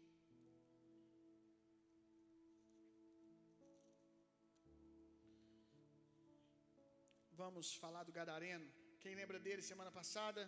[7.43, 8.67] Vamos falar do Gadareno.
[9.03, 10.41] Quem lembra dele semana passada?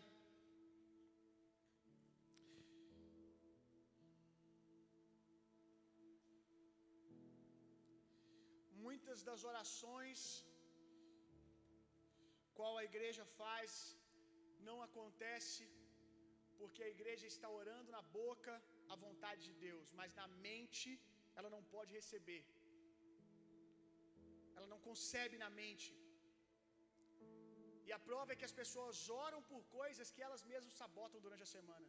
[8.86, 10.20] Muitas das orações
[12.58, 13.72] qual a igreja faz
[14.68, 15.66] não acontece
[16.60, 18.54] porque a igreja está orando na boca
[18.94, 20.92] a vontade de Deus, mas na mente
[21.40, 22.44] ela não pode receber.
[24.58, 25.90] Ela não concebe na mente.
[27.88, 31.46] E a prova é que as pessoas oram por coisas que elas mesmas sabotam durante
[31.48, 31.88] a semana.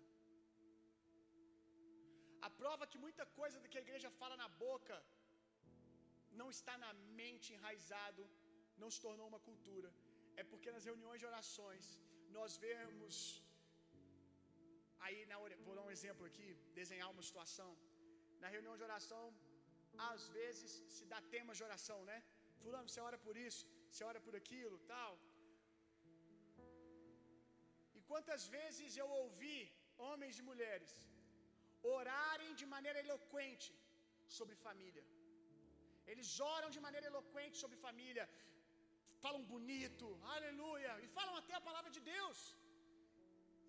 [2.49, 4.97] A prova que muita coisa que a igreja fala na boca
[6.41, 8.25] não está na mente enraizado,
[8.83, 9.91] não se tornou uma cultura
[10.41, 11.87] é porque nas reuniões de orações
[12.37, 13.17] nós vemos
[15.07, 15.37] aí na
[15.67, 16.49] vou dar um exemplo aqui,
[16.81, 17.71] desenhar uma situação.
[18.43, 19.25] Na reunião de oração,
[20.11, 22.19] às vezes se dá temas de oração, né?
[22.63, 25.13] Fulano, você ora por isso, você ora por aquilo, tal.
[28.15, 29.59] Quantas vezes eu ouvi
[30.07, 30.93] homens e mulheres
[31.97, 33.71] orarem de maneira eloquente
[34.37, 35.05] sobre família.
[36.11, 38.27] Eles oram de maneira eloquente sobre família
[39.25, 42.39] falam bonito, aleluia, e falam até a palavra de Deus.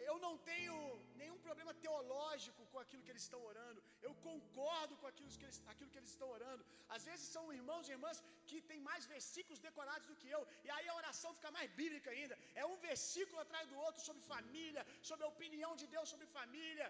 [0.09, 0.75] Eu não tenho
[1.21, 3.79] nenhum problema teológico com aquilo que eles estão orando.
[4.07, 6.63] Eu concordo com aquilo que eles, aquilo que eles estão orando.
[6.95, 8.19] Às vezes são irmãos e irmãs
[8.49, 12.09] que têm mais versículos decorados do que eu, e aí a oração fica mais bíblica
[12.15, 12.37] ainda.
[12.61, 16.89] É um versículo atrás do outro sobre família, sobre a opinião de Deus sobre família.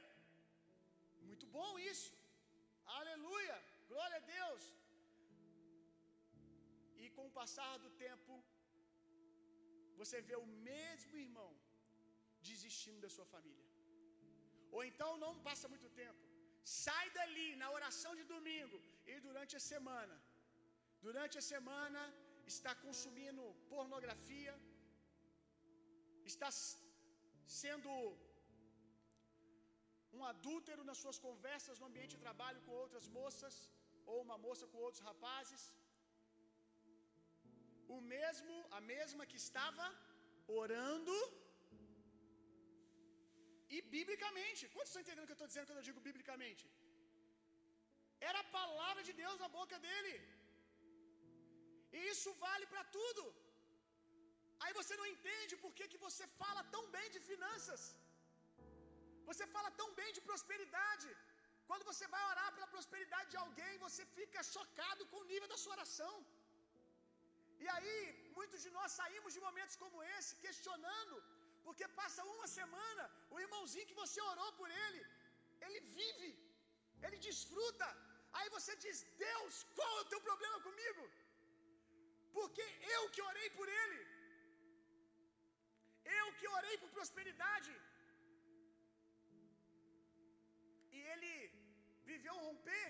[1.30, 2.12] Muito bom isso.
[3.00, 3.58] Aleluia.
[3.92, 4.64] Glória a Deus.
[7.04, 8.34] E com o passar do tempo,
[10.00, 11.52] você vê o mesmo irmão
[12.50, 13.66] desistindo da sua família.
[14.76, 16.22] Ou então não passa muito tempo,
[16.84, 18.80] sai dali na oração de domingo
[19.12, 20.16] e durante a semana,
[21.08, 22.02] durante a semana
[22.54, 23.44] está consumindo
[23.74, 24.54] pornografia,
[26.32, 26.50] está
[27.62, 27.92] sendo
[30.18, 33.56] um adúltero nas suas conversas no ambiente de trabalho com outras moças,
[34.10, 35.64] ou uma moça com outros rapazes.
[37.96, 39.86] O mesmo, a mesma que estava
[40.62, 41.16] orando
[43.76, 44.64] e biblicamente.
[44.74, 46.66] Quantos estão entendendo o que eu estou dizendo quando eu digo biblicamente?
[48.30, 50.14] Era a palavra de Deus na boca dele.
[51.98, 53.24] E isso vale para tudo.
[54.64, 57.82] Aí você não entende por que, que você fala tão bem de finanças.
[59.30, 61.10] Você fala tão bem de prosperidade.
[61.70, 65.60] Quando você vai orar pela prosperidade de alguém, você fica chocado com o nível da
[65.62, 66.14] sua oração.
[67.64, 67.98] E aí,
[68.38, 71.16] muitos de nós saímos de momentos como esse, questionando,
[71.66, 73.04] porque passa uma semana,
[73.36, 75.02] o irmãozinho que você orou por ele,
[75.66, 76.32] ele vive,
[77.06, 77.88] ele desfruta.
[78.38, 78.98] Aí você diz:
[79.28, 81.04] Deus, qual é o teu problema comigo?
[82.38, 84.02] Porque eu que orei por ele,
[86.20, 87.74] eu que orei por prosperidade,
[90.98, 91.34] e ele
[92.12, 92.88] viveu romper.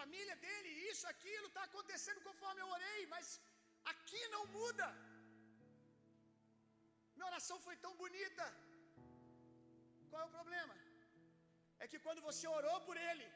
[0.00, 3.26] família dele, isso, aquilo, está acontecendo conforme eu orei, mas
[3.92, 4.86] aqui não muda.
[7.20, 8.44] Minha oração foi tão bonita.
[10.10, 10.74] Qual é o problema?
[11.82, 13.26] É que quando você orou por ele,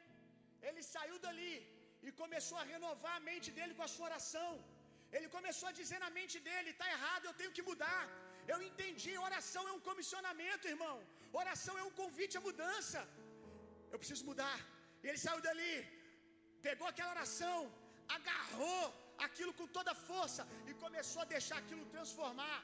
[0.69, 1.55] ele saiu dali
[2.07, 4.51] e começou a renovar a mente dele com a sua oração.
[5.17, 8.03] Ele começou a dizer na mente dele: está errado, eu tenho que mudar.
[8.53, 10.97] Eu entendi, oração é um comissionamento, irmão.
[11.43, 13.03] Oração é um convite à mudança.
[13.93, 14.59] Eu preciso mudar.
[15.03, 15.75] E ele saiu dali
[16.67, 17.59] pegou aquela oração,
[18.17, 18.83] agarrou
[19.27, 22.59] aquilo com toda força e começou a deixar aquilo transformar.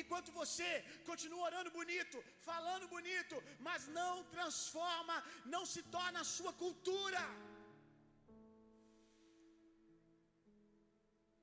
[0.00, 0.70] Enquanto você
[1.08, 2.18] continua orando bonito,
[2.48, 3.36] falando bonito,
[3.68, 5.16] mas não transforma,
[5.54, 7.22] não se torna a sua cultura.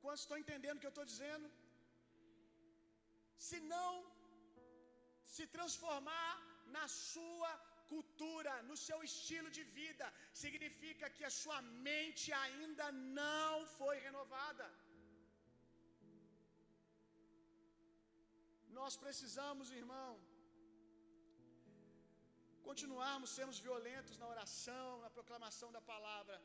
[0.01, 1.47] Quantos estão entendendo o que eu estou dizendo?
[3.47, 3.91] Se não
[5.35, 6.33] se transformar
[6.77, 7.51] na sua
[7.91, 10.05] cultura, no seu estilo de vida,
[10.43, 12.87] significa que a sua mente ainda
[13.21, 14.65] não foi renovada.
[18.79, 20.11] Nós precisamos, irmão,
[22.67, 26.37] continuarmos sermos violentos na oração, na proclamação da palavra,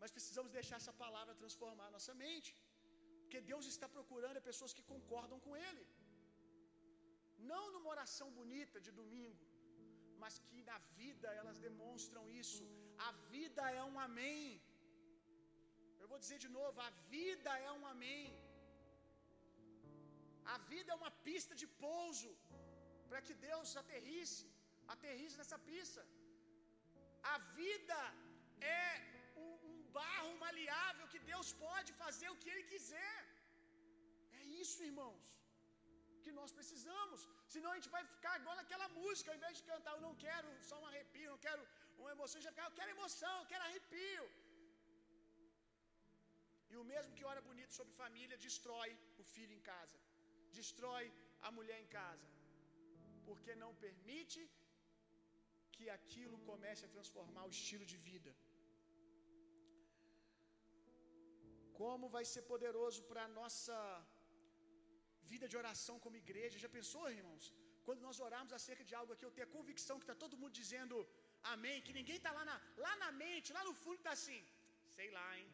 [0.00, 2.52] mas precisamos deixar essa palavra transformar a nossa mente,
[3.22, 5.84] porque Deus está procurando pessoas que concordam com Ele,
[7.52, 9.44] não numa oração bonita de domingo,
[10.22, 12.64] mas que na vida elas demonstram isso.
[13.08, 14.44] A vida é um amém.
[16.00, 18.24] Eu vou dizer de novo: a vida é um amém.
[20.54, 22.30] A vida é uma pista de pouso
[23.08, 24.46] para que Deus aterrisse,
[24.94, 26.02] aterrisse nessa pista.
[27.34, 28.00] A vida
[28.80, 28.86] é
[29.44, 33.18] um, um barro maleável que Deus pode fazer o que Ele quiser.
[34.40, 35.24] É isso, irmãos,
[36.24, 37.20] que nós precisamos.
[37.54, 40.48] Senão a gente vai ficar igual naquela música, ao invés de cantar, eu não quero
[40.70, 41.62] só um arrepio, não quero
[42.00, 44.26] uma emoção, já ficar, eu quero emoção, eu quero arrepio.
[46.72, 48.90] E o mesmo que ora bonito sobre família destrói
[49.22, 49.96] o filho em casa
[50.60, 51.04] destrói
[51.46, 52.28] a mulher em casa,
[53.28, 54.40] porque não permite
[55.76, 58.32] que aquilo comece a transformar o estilo de vida.
[61.80, 63.78] Como vai ser poderoso para a nossa
[65.32, 66.62] vida de oração como igreja?
[66.64, 67.46] Já pensou, irmãos?
[67.86, 70.54] Quando nós orarmos acerca de algo aqui, eu tenho a convicção que está todo mundo
[70.62, 70.96] dizendo
[71.54, 74.40] amém, que ninguém está lá na, lá na mente, lá no fundo está assim,
[74.96, 75.48] sei lá, hein?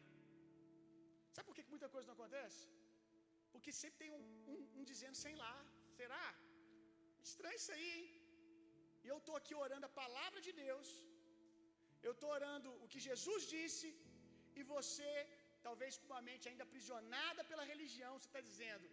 [1.33, 2.61] Sabe por que muita coisa não acontece?
[3.53, 4.23] Porque sempre tem um,
[4.53, 5.55] um, um dizendo sem lá.
[5.99, 6.25] Será?
[7.29, 8.09] Estranho isso aí, hein?
[9.03, 10.89] E eu estou aqui orando a palavra de Deus.
[12.07, 13.87] Eu estou orando o que Jesus disse.
[14.59, 15.11] E você,
[15.67, 18.87] talvez com uma mente ainda aprisionada pela religião, você está dizendo: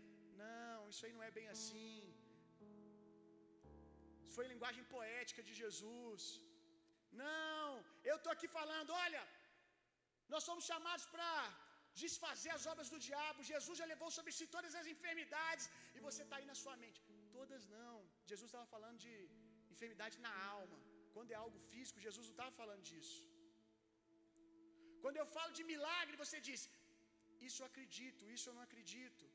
[0.45, 1.97] Não, isso aí não é bem assim.
[4.27, 6.23] Isso foi linguagem poética de Jesus.
[7.25, 7.69] Não,
[8.11, 9.23] eu estou aqui falando: olha,
[10.33, 11.31] nós somos chamados para
[12.05, 13.49] desfazer as obras do diabo.
[13.53, 15.67] Jesus já levou sobre si todas as enfermidades
[15.97, 17.01] e você está aí na sua mente.
[17.39, 17.97] Todas não.
[18.31, 19.15] Jesus estava falando de
[19.75, 20.79] enfermidade na alma.
[21.17, 23.21] Quando é algo físico, Jesus não estava falando disso.
[25.03, 26.63] Quando eu falo de milagre, você diz:
[27.49, 29.27] Isso eu acredito, isso eu não acredito.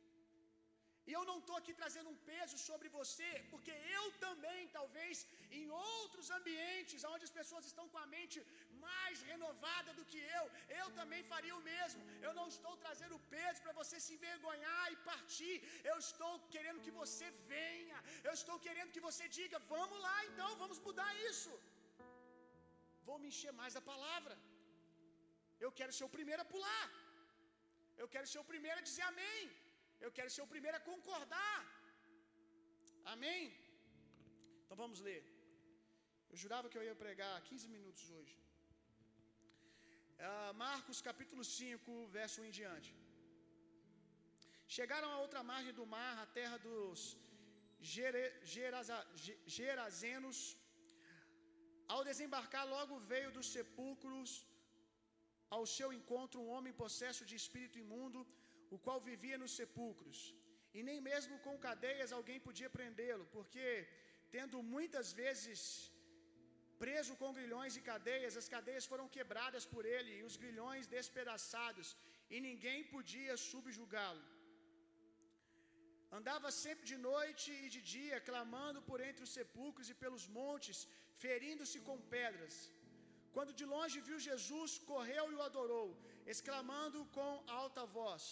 [1.07, 5.17] E eu não estou aqui trazendo um peso sobre você, porque eu também, talvez,
[5.57, 8.37] em outros ambientes, onde as pessoas estão com a mente
[8.91, 10.43] mais renovada do que eu,
[10.79, 12.01] eu também faria o mesmo.
[12.27, 15.55] Eu não estou trazendo peso para você se envergonhar e partir.
[15.91, 17.99] Eu estou querendo que você venha.
[18.27, 21.53] Eu estou querendo que você diga: vamos lá então, vamos mudar isso.
[23.07, 24.35] Vou me encher mais da palavra.
[25.65, 26.87] Eu quero ser o primeiro a pular.
[28.01, 29.43] Eu quero ser o primeiro a dizer amém.
[30.05, 31.59] Eu quero ser o primeiro a concordar.
[33.13, 33.43] Amém?
[34.63, 35.21] Então vamos ler.
[36.31, 38.35] Eu jurava que eu ia pregar 15 minutos hoje.
[40.23, 42.91] Uh, Marcos capítulo 5, verso 1 em diante.
[44.75, 46.99] Chegaram a outra margem do mar, a terra dos
[49.57, 50.39] Gerazenos.
[51.93, 54.31] Ao desembarcar, logo veio dos sepulcros
[55.55, 58.21] ao seu encontro um homem possesso de espírito imundo
[58.75, 60.19] o qual vivia nos sepulcros.
[60.77, 63.67] E nem mesmo com cadeias alguém podia prendê-lo, porque,
[64.35, 65.59] tendo muitas vezes
[66.83, 71.89] preso com grilhões e cadeias, as cadeias foram quebradas por ele e os grilhões despedaçados,
[72.33, 74.23] e ninguém podia subjugá-lo.
[76.17, 80.79] Andava sempre de noite e de dia, clamando por entre os sepulcros e pelos montes,
[81.23, 82.55] ferindo-se com pedras.
[83.35, 85.87] Quando de longe viu Jesus, correu e o adorou,
[86.33, 88.23] exclamando com alta voz: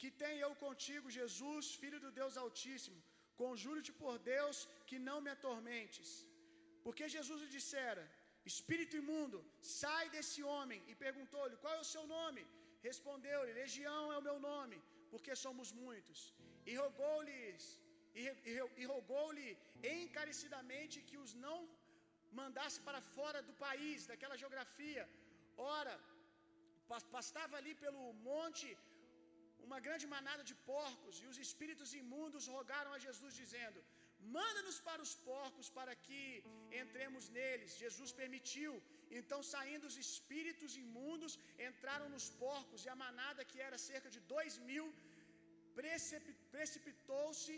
[0.00, 3.00] que tem eu contigo, Jesus, filho do Deus Altíssimo.
[3.42, 4.56] Conjuro-te por Deus
[4.88, 6.10] que não me atormentes.
[6.84, 8.04] Porque Jesus lhe dissera:
[8.50, 9.38] Espírito imundo,
[9.80, 10.80] sai desse homem.
[10.90, 12.42] E perguntou-lhe: Qual é o seu nome?
[12.88, 14.78] Respondeu-lhe: Legião é o meu nome,
[15.12, 16.20] porque somos muitos.
[16.70, 17.64] E rogou-lhes
[18.20, 19.48] e, e, e rogou-lhe
[19.98, 21.58] encarecidamente que os não
[22.40, 25.04] mandasse para fora do país, daquela geografia.
[25.78, 25.94] Ora,
[27.16, 28.68] pastava ali pelo monte
[29.66, 33.80] uma grande manada de porcos, e os espíritos imundos rogaram a Jesus, dizendo:
[34.38, 36.20] Manda-nos para os porcos, para que
[36.82, 37.78] entremos neles.
[37.84, 38.72] Jesus permitiu,
[39.20, 41.32] Então, saindo os espíritos imundos,
[41.68, 44.86] entraram nos porcos, e a manada, que era cerca de dois mil,
[46.56, 47.54] precipitou-se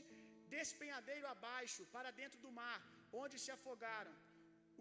[0.56, 2.80] despenhadeiro abaixo, para dentro do mar,
[3.22, 4.14] onde se afogaram.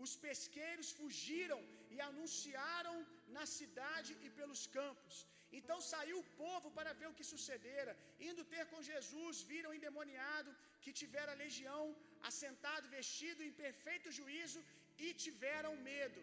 [0.04, 1.62] Os pesqueiros fugiram
[1.94, 2.96] e anunciaram
[3.36, 5.16] na cidade e pelos campos.
[5.60, 7.92] Então saiu o povo para ver o que sucedera.
[8.30, 10.52] Indo ter com Jesus, viram o endemoniado
[10.84, 11.84] que tivera legião,
[12.30, 14.62] assentado, vestido em perfeito juízo,
[15.06, 16.22] e tiveram medo.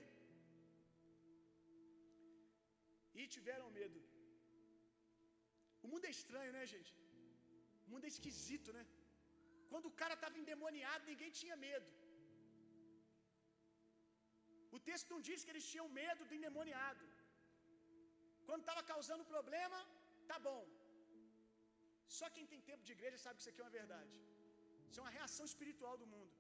[3.21, 4.01] E tiveram medo.
[5.85, 6.93] O mundo é estranho, né, gente?
[7.85, 8.85] O mundo é esquisito, né?
[9.71, 11.89] Quando o cara estava endemoniado, ninguém tinha medo.
[14.77, 17.05] O texto não diz que eles tinham medo do endemoniado.
[18.51, 19.79] Quando estava causando problema,
[20.31, 20.63] tá bom.
[22.19, 24.15] Só quem tem tempo de igreja sabe que isso aqui é uma verdade.
[24.89, 26.33] Isso é uma reação espiritual do mundo.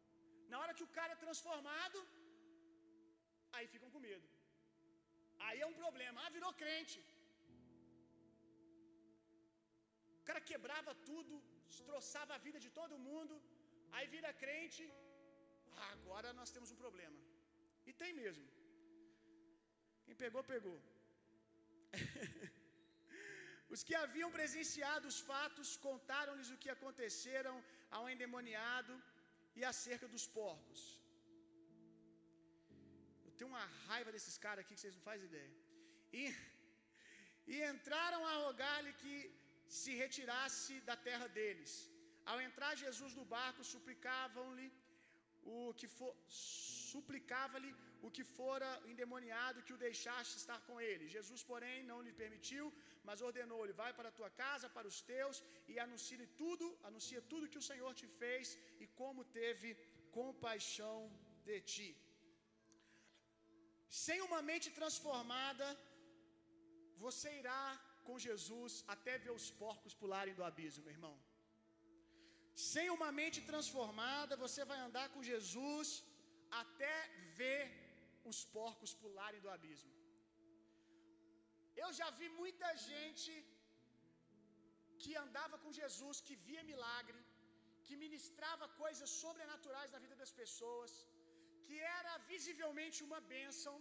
[0.52, 1.98] Na hora que o cara é transformado,
[3.56, 4.28] aí ficam com medo.
[5.46, 6.18] Aí é um problema.
[6.24, 7.00] Ah, virou crente.
[10.20, 11.34] O cara quebrava tudo,
[11.72, 13.36] destroçava a vida de todo mundo.
[13.96, 14.84] Aí vira crente.
[15.80, 17.20] Ah, agora nós temos um problema.
[17.88, 18.46] E tem mesmo.
[20.06, 20.78] Quem pegou, pegou.
[23.74, 27.56] Os que haviam presenciado os fatos contaram-lhes o que aconteceram
[27.96, 28.94] ao endemoniado
[29.58, 30.80] e acerca dos porcos.
[33.26, 35.52] Eu tenho uma raiva desses caras aqui que vocês não fazem ideia.
[36.20, 36.24] E,
[37.52, 39.16] e entraram a rogar-lhe que
[39.78, 41.72] se retirasse da terra deles.
[42.30, 44.68] Ao entrar Jesus no barco, suplicavam-lhe
[45.54, 47.70] o que for, suplicava-lhe
[48.06, 51.12] o que fora endemoniado que o deixasse estar com ele.
[51.16, 52.66] Jesus, porém, não lhe permitiu,
[53.08, 55.38] mas ordenou-lhe: Vai para a tua casa, para os teus,
[55.72, 59.70] e anuncie tudo, anuncia tudo que o Senhor te fez e como teve
[60.20, 60.98] compaixão
[61.48, 61.90] de ti.
[64.04, 65.68] Sem uma mente transformada,
[67.04, 67.64] você irá
[68.06, 71.16] com Jesus até ver os porcos pularem do abismo, meu irmão.
[72.72, 75.88] Sem uma mente transformada, você vai andar com Jesus
[76.62, 76.94] até
[77.40, 77.62] ver
[78.32, 79.92] os porcos pularem do abismo.
[81.82, 83.32] Eu já vi muita gente
[85.02, 87.20] que andava com Jesus, que via milagre,
[87.86, 90.92] que ministrava coisas sobrenaturais na vida das pessoas,
[91.66, 93.74] que era visivelmente uma bênção,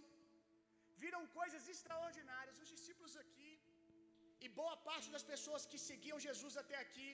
[1.02, 2.60] viram coisas extraordinárias.
[2.62, 3.50] Os discípulos aqui,
[4.44, 7.08] e boa parte das pessoas que seguiam Jesus até aqui,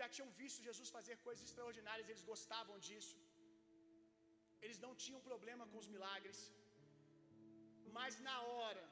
[0.00, 3.16] já tinham visto Jesus fazer coisas extraordinárias, eles gostavam disso.
[4.64, 6.40] Eles não tinham problema com os milagres.
[7.98, 8.84] Mas na hora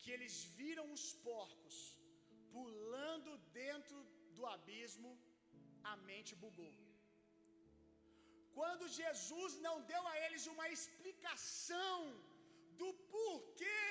[0.00, 1.78] que eles viram os porcos
[2.56, 3.30] pulando
[3.62, 3.98] dentro
[4.36, 5.10] do abismo,
[5.90, 6.72] a mente bugou.
[8.58, 11.98] Quando Jesus não deu a eles uma explicação
[12.80, 13.82] do porquê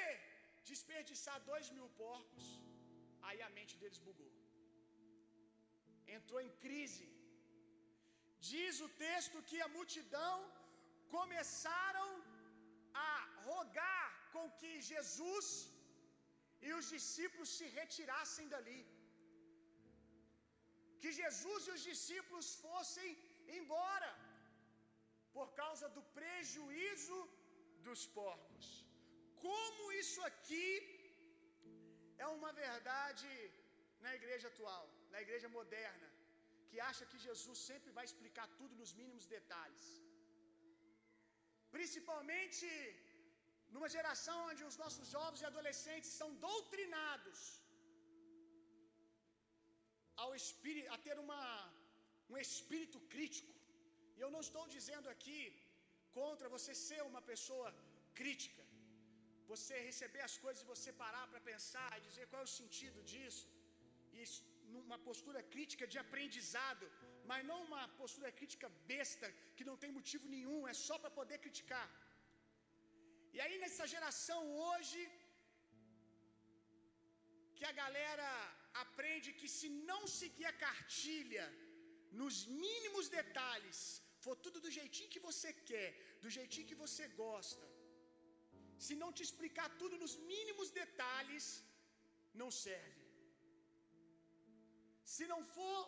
[0.69, 2.47] desperdiçar dois mil porcos,
[3.27, 4.31] aí a mente deles bugou.
[6.17, 7.07] Entrou em crise.
[8.51, 10.35] Diz o texto que a multidão
[11.15, 12.09] começaram
[12.93, 13.13] a
[13.47, 15.47] rogar com que Jesus
[16.67, 18.81] e os discípulos se retirassem dali.
[21.01, 23.09] Que Jesus e os discípulos fossem
[23.59, 24.11] embora
[25.35, 27.17] por causa do prejuízo
[27.87, 28.67] dos porcos.
[29.45, 30.69] Como isso aqui
[32.17, 33.29] é uma verdade
[34.05, 36.07] na igreja atual, na igreja moderna,
[36.69, 39.85] que acha que Jesus sempre vai explicar tudo nos mínimos detalhes.
[41.75, 42.67] Principalmente
[43.73, 47.39] numa geração onde os nossos jovens e adolescentes são doutrinados
[50.23, 51.43] ao espírito, a ter uma,
[52.31, 53.53] um espírito crítico.
[54.17, 55.41] E eu não estou dizendo aqui
[56.19, 57.69] contra você ser uma pessoa
[58.19, 58.63] crítica,
[59.51, 62.99] você receber as coisas e você parar para pensar e dizer qual é o sentido
[63.11, 63.45] disso,
[64.15, 64.23] e
[64.73, 66.85] numa postura crítica de aprendizado,
[67.29, 71.37] mas não uma postura crítica besta que não tem motivo nenhum, é só para poder
[71.45, 71.87] criticar.
[73.35, 75.01] E aí nessa geração hoje
[77.57, 78.29] que a galera
[78.85, 81.45] aprende que se não seguir a cartilha
[82.21, 83.79] nos mínimos detalhes,
[84.23, 85.89] for tudo do jeitinho que você quer,
[86.23, 87.65] do jeitinho que você gosta,
[88.85, 91.45] se não te explicar tudo nos mínimos detalhes,
[92.41, 92.96] não serve.
[95.15, 95.81] Se não for,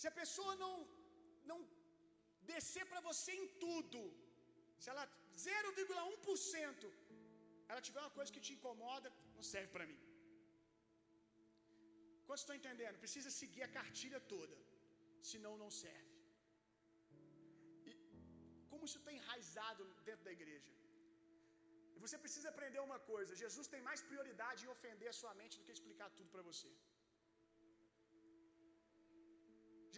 [0.00, 0.74] se a pessoa não
[1.50, 1.58] não
[2.52, 4.00] descer para você em tudo,
[4.82, 5.04] se ela
[5.46, 6.90] 0,1%
[7.70, 10.00] ela tiver uma coisa que te incomoda, não serve para mim.
[12.26, 13.02] Quantos estão entendendo?
[13.04, 14.56] Precisa seguir a cartilha toda,
[15.32, 16.12] senão não serve.
[17.90, 17.92] E
[18.70, 20.72] como isso está enraizado dentro da igreja.
[21.96, 25.58] E você precisa aprender uma coisa: Jesus tem mais prioridade em ofender a sua mente
[25.58, 26.72] do que explicar tudo para você.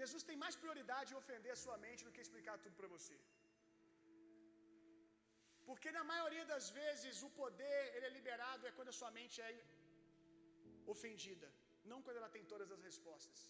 [0.01, 3.16] Jesus tem mais prioridade em ofender a sua mente do que explicar tudo para você.
[5.68, 9.36] Porque na maioria das vezes o poder ele é liberado é quando a sua mente
[9.49, 9.51] é
[10.95, 11.49] ofendida,
[11.90, 13.40] não quando ela tem todas as respostas.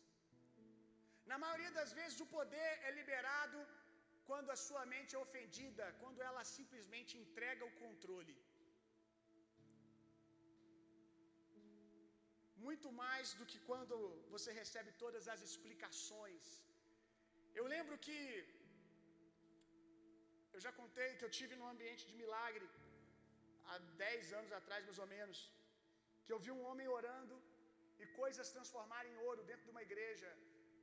[1.30, 3.58] Na maioria das vezes o poder é liberado
[4.28, 8.36] quando a sua mente é ofendida, quando ela simplesmente entrega o controle.
[12.66, 13.96] Muito mais do que quando
[14.34, 16.44] você recebe todas as explicações.
[17.58, 18.18] Eu lembro que
[20.54, 22.66] eu já contei que eu tive num ambiente de milagre
[23.70, 25.38] há 10 anos atrás, mais ou menos,
[26.24, 27.36] que eu vi um homem orando
[28.02, 30.30] e coisas transformarem em ouro dentro de uma igreja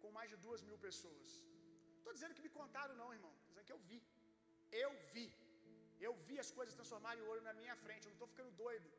[0.02, 1.30] com mais de duas mil pessoas.
[2.00, 3.34] Estou dizendo que me contaram, não, irmão.
[3.38, 4.02] Estou dizendo que eu vi.
[4.86, 5.28] Eu vi.
[6.08, 8.06] Eu vi as coisas transformarem em ouro na minha frente.
[8.06, 8.90] Eu não estou ficando doido.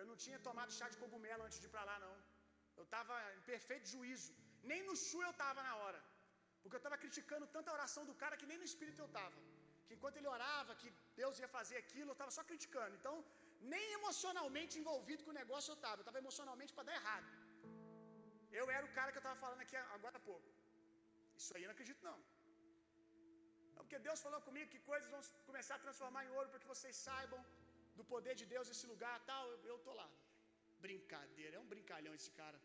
[0.00, 2.14] Eu não tinha tomado chá de cogumelo antes de ir para lá, não.
[2.80, 4.30] Eu estava em perfeito juízo.
[4.70, 6.00] Nem no chu eu estava na hora.
[6.62, 9.38] Porque eu estava criticando tanta oração do cara que nem no espírito eu estava.
[9.86, 10.90] Que enquanto ele orava, que
[11.20, 12.94] Deus ia fazer aquilo, eu estava só criticando.
[13.00, 13.14] Então,
[13.74, 15.98] nem emocionalmente envolvido com o negócio eu estava.
[16.00, 17.30] Eu estava emocionalmente para dar errado.
[18.60, 20.48] Eu era o cara que eu estava falando aqui agora há pouco.
[21.40, 22.18] Isso aí eu não acredito, não.
[23.74, 26.72] Não, porque Deus falou comigo que coisas vão começar a transformar em ouro para que
[26.74, 27.40] vocês saibam
[27.98, 29.44] do poder de Deus nesse lugar tal.
[29.52, 30.08] Eu, eu tô lá.
[30.86, 32.58] Brincadeira, é um brincalhão esse cara.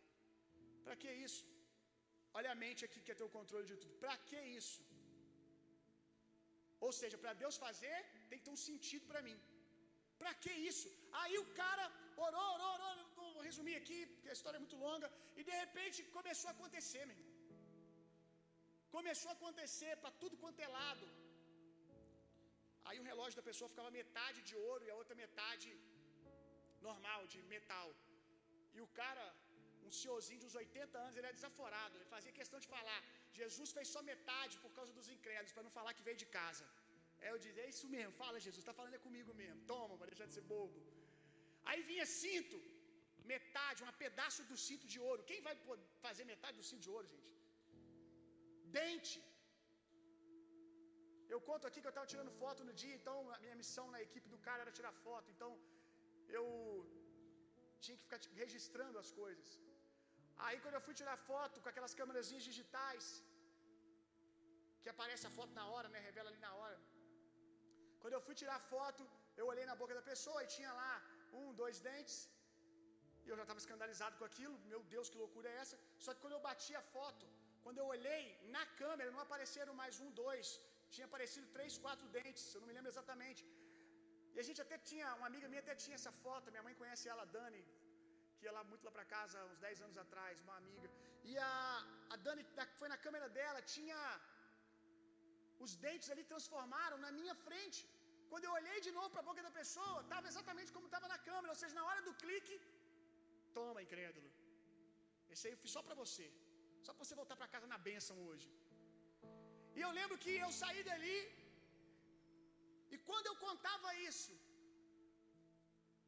[0.86, 1.44] Para que isso?
[2.38, 3.94] Olha a mente aqui que quer ter o controle de tudo.
[4.04, 4.80] Para que isso?
[6.86, 7.96] Ou seja, para Deus fazer,
[8.30, 9.38] tem que ter um sentido para mim.
[10.22, 10.88] Para que isso?
[11.22, 11.86] Aí o cara
[12.26, 12.96] orou, orou, orou.
[13.38, 15.08] Vou resumir aqui, porque a história é muito longa.
[15.40, 17.34] E de repente começou a acontecer, meu irmão.
[18.98, 21.06] Começou a acontecer para tudo quanto é lado.
[22.90, 25.70] Aí o relógio da pessoa ficava metade de ouro e a outra metade
[26.88, 27.88] normal, de metal.
[28.76, 29.26] E o cara,
[29.88, 31.94] um senhorzinho de uns 80 anos, ele era desaforado.
[31.98, 33.00] Ele fazia questão de falar:
[33.42, 36.66] Jesus fez só metade por causa dos incrédulos, para não falar que veio de casa.
[37.26, 39.60] É eu dizia: É isso mesmo, fala Jesus, está falando é comigo mesmo.
[39.74, 40.80] Toma, para deixar de ser bobo.
[41.70, 42.58] Aí vinha cinto,
[43.34, 45.28] metade, um pedaço do cinto de ouro.
[45.32, 45.56] Quem vai
[46.06, 47.32] fazer metade do cinto de ouro, gente?
[48.78, 49.18] Dente.
[51.34, 54.02] Eu conto aqui que eu estava tirando foto no dia, então a minha missão na
[54.08, 55.28] equipe do cara era tirar foto.
[55.36, 55.52] Então
[56.38, 56.46] eu
[57.84, 59.50] tinha que ficar registrando as coisas.
[60.46, 63.08] Aí quando eu fui tirar foto com aquelas câmeras digitais,
[64.82, 66.00] que aparece a foto na hora, né?
[66.10, 66.78] Revela ali na hora.
[68.02, 69.04] Quando eu fui tirar foto,
[69.40, 70.94] eu olhei na boca da pessoa e tinha lá
[71.40, 72.18] um, dois dentes.
[73.26, 74.56] E eu já estava escandalizado com aquilo.
[74.74, 75.78] Meu Deus, que loucura é essa?
[76.06, 77.26] Só que quando eu bati a foto,
[77.64, 78.24] quando eu olhei
[78.56, 80.48] na câmera, não apareceram mais um, dois.
[80.96, 82.46] Tinha aparecido três, quatro dentes.
[82.54, 83.44] Eu não me lembro exatamente.
[84.36, 86.54] E a gente até tinha, uma amiga minha até tinha essa foto.
[86.56, 87.62] Minha mãe conhece ela, a Dani,
[88.38, 90.90] que ia lá muito lá para casa uns 10 anos atrás, uma amiga.
[91.30, 91.54] E a,
[92.14, 92.44] a Dani
[92.80, 94.00] foi na câmera dela, tinha
[95.66, 97.82] os dentes ali transformaram na minha frente.
[98.32, 101.20] Quando eu olhei de novo para a boca da pessoa, estava exatamente como estava na
[101.30, 102.56] câmera, ou seja, na hora do clique,
[103.58, 104.30] toma, incrédulo.
[105.34, 106.28] Esse aí eu fiz só para você.
[106.86, 108.48] Só para você voltar para casa na bênção hoje.
[109.78, 111.20] E eu lembro que eu saí dali,
[112.94, 114.34] e quando eu contava isso,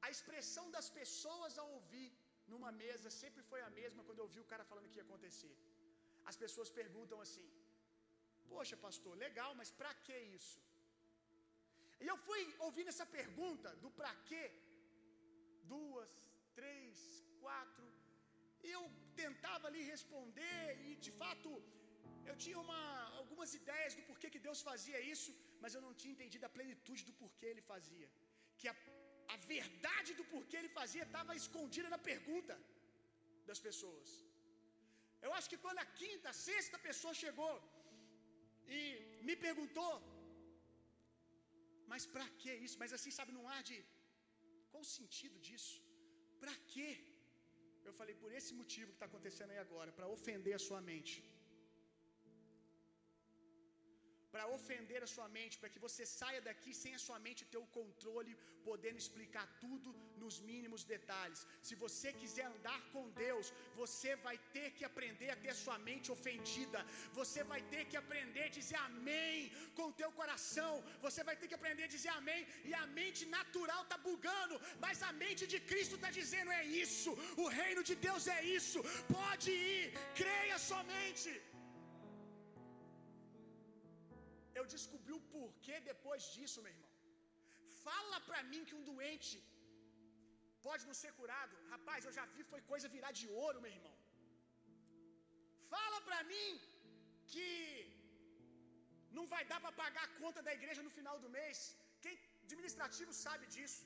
[0.06, 2.10] a expressão das pessoas ao ouvir
[2.52, 5.56] numa mesa sempre foi a mesma quando eu ouvi o cara falando que ia acontecer.
[6.32, 7.48] As pessoas perguntam assim:
[8.54, 10.60] Poxa, pastor, legal, mas para que isso?
[12.04, 14.46] E eu fui ouvindo essa pergunta do para quê,
[15.74, 16.12] duas,
[16.60, 16.98] três,
[17.44, 17.88] quatro,
[18.68, 18.84] e eu
[19.24, 21.50] tentava ali responder, e de fato
[22.30, 22.82] eu tinha uma,
[23.22, 25.32] algumas ideias do porquê que Deus fazia isso,
[25.62, 28.08] mas eu não tinha entendido a plenitude do porquê Ele fazia.
[28.60, 28.76] Que a,
[29.36, 32.56] a verdade do porquê Ele fazia estava escondida na pergunta
[33.50, 34.10] das pessoas.
[35.26, 37.54] Eu acho que quando a quinta, a sexta pessoa chegou
[38.78, 38.82] e
[39.28, 39.94] me perguntou,
[41.92, 42.78] mas para que isso?
[42.82, 43.78] Mas assim, sabe, não há de
[44.70, 45.76] qual o sentido disso?
[46.42, 46.90] Para quê?
[47.88, 51.14] Eu falei, por esse motivo que está acontecendo aí agora, para ofender a sua mente
[54.34, 57.60] para ofender a sua mente, para que você saia daqui sem a sua mente ter
[57.66, 58.34] o controle,
[58.68, 59.90] podendo explicar tudo
[60.24, 61.42] nos mínimos detalhes.
[61.68, 63.48] Se você quiser andar com Deus,
[63.82, 66.82] você vai ter que aprender a ter a sua mente ofendida.
[67.20, 70.74] Você vai ter que aprender a dizer amém com o teu coração.
[71.06, 74.98] Você vai ter que aprender a dizer amém e a mente natural tá bugando, mas
[75.10, 77.12] a mente de Cristo tá dizendo é isso.
[77.44, 78.82] O reino de Deus é isso.
[79.18, 79.86] Pode ir,
[80.22, 81.32] creia somente.
[84.76, 86.92] Descobri o porquê depois disso, meu irmão.
[87.86, 89.38] Fala pra mim que um doente
[90.68, 91.54] pode não ser curado.
[91.74, 93.96] Rapaz, eu já vi foi coisa virar de ouro, meu irmão.
[95.74, 96.50] Fala pra mim
[97.32, 97.50] que
[99.18, 101.58] não vai dar para pagar a conta da igreja no final do mês.
[102.04, 102.16] Quem
[102.48, 103.82] administrativo sabe disso.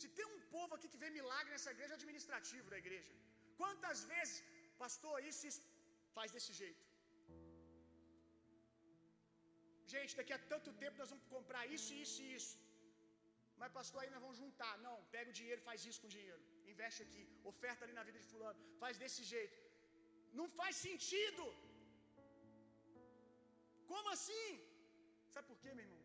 [0.00, 3.12] Se tem um povo aqui que vê milagre nessa igreja, é administrativo da igreja.
[3.60, 4.36] Quantas vezes,
[4.82, 5.64] pastor, isso, isso
[6.16, 6.84] faz desse jeito?
[9.94, 12.56] Gente, daqui a tanto tempo nós vamos comprar isso, isso e isso.
[13.60, 14.72] Mas, pastor, aí nós vamos juntar.
[14.86, 16.42] Não, pega o dinheiro faz isso com o dinheiro.
[16.72, 17.22] Investe aqui,
[17.52, 18.60] oferta ali na vida de fulano.
[18.82, 19.58] Faz desse jeito.
[20.38, 21.44] Não faz sentido.
[23.92, 24.48] Como assim?
[25.34, 26.02] Sabe por quê, meu irmão?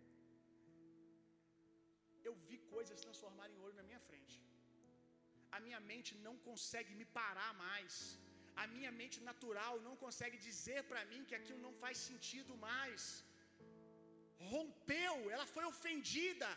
[2.30, 4.38] Eu vi coisas transformarem em ouro na minha frente.
[5.56, 7.94] A minha mente não consegue me parar mais.
[8.62, 13.04] A minha mente natural não consegue dizer para mim que aquilo não faz sentido mais.
[14.52, 16.50] Rompeu, ela foi ofendida,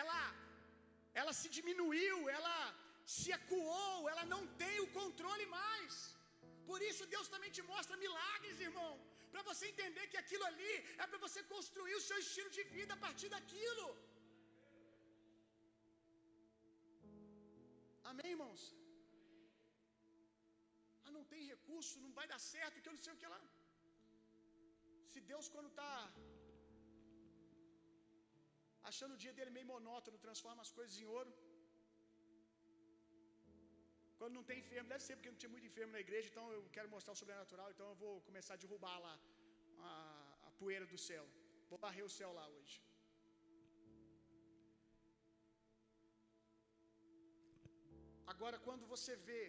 [0.00, 0.20] ela
[1.20, 2.56] ela se diminuiu, ela
[3.16, 5.94] se acuou, ela não tem o controle mais.
[6.68, 8.92] Por isso Deus também te mostra milagres, irmão,
[9.32, 10.72] para você entender que aquilo ali
[11.02, 13.86] é para você construir o seu estilo de vida a partir daquilo.
[18.10, 18.62] Amém, irmãos?
[21.04, 23.42] Ah, não tem recurso, não vai dar certo, que eu não sei o que lá.
[25.12, 25.92] Se Deus, quando está
[28.90, 31.32] achando o dia dele meio monótono, transforma as coisas em ouro.
[34.18, 36.62] Quando não tem enfermo, deve ser porque não tinha muito enfermo na igreja, então eu
[36.76, 39.14] quero mostrar o sobrenatural, então eu vou começar a derrubar lá
[39.90, 39.92] a,
[40.48, 41.24] a poeira do céu.
[41.70, 42.76] Vou varrer o céu lá hoje.
[48.32, 49.42] Agora, quando você vê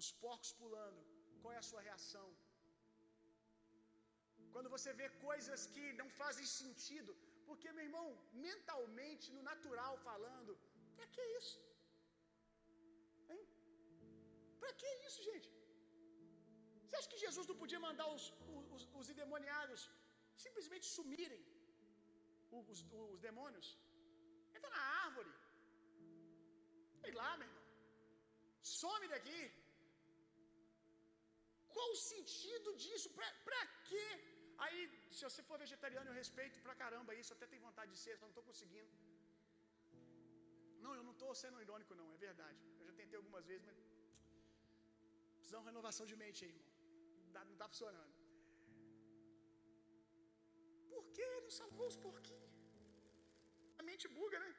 [0.00, 1.00] os porcos pulando,
[1.40, 2.28] qual é a sua reação?
[4.54, 7.12] Quando você vê coisas que não fazem sentido,
[7.48, 8.06] porque, meu irmão,
[8.46, 10.52] mentalmente, no natural falando,
[10.96, 11.58] para que isso?
[13.32, 13.44] Hein?
[14.62, 15.48] Para que isso, gente?
[16.82, 18.24] Você acha que Jesus não podia mandar os,
[18.74, 19.82] os, os endemoniados
[20.44, 21.42] simplesmente sumirem?
[22.58, 22.80] Os,
[23.14, 23.68] os demônios?
[24.56, 25.32] Entra na árvore.
[27.02, 27.64] Sei lá, meu irmão.
[28.80, 29.42] Some daqui.
[31.74, 33.08] Qual o sentido disso?
[33.16, 34.06] Pra, pra quê?
[34.64, 34.78] Aí,
[35.16, 37.32] se você for vegetariano, eu respeito pra caramba isso.
[37.34, 38.92] Até tenho vontade de ser, só não estou conseguindo.
[40.84, 42.60] Não, eu não estou sendo irônico, não, é verdade.
[42.80, 43.78] Eu já tentei algumas vezes, mas.
[45.38, 46.72] Precisamos de renovação de mente aí, irmão.
[47.48, 48.14] Não está funcionando.
[50.92, 52.54] Por que ele não salvou os porquinhos?
[53.80, 54.50] A mente buga, né?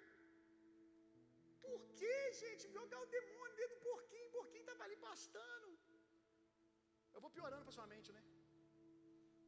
[1.66, 2.64] Por que, gente?
[2.78, 5.70] Jogar o demônio dentro do porquinho, o porquinho estava ali pastando.
[7.14, 8.24] Eu vou piorando para sua mente, né?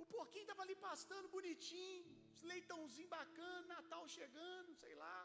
[0.03, 2.05] O porquinho estava ali pastando bonitinho,
[2.51, 5.19] leitãozinho bacana, Natal chegando, sei lá.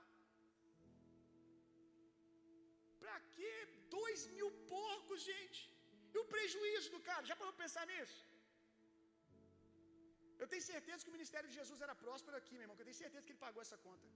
[3.02, 3.54] Pra quê?
[3.98, 5.62] Dois mil porcos, gente.
[6.14, 7.24] E o prejuízo do cara?
[7.30, 8.20] Já parou pensar nisso?
[10.42, 12.76] Eu tenho certeza que o ministério de Jesus era próspero aqui, meu irmão.
[12.78, 14.08] eu tenho certeza que ele pagou essa conta.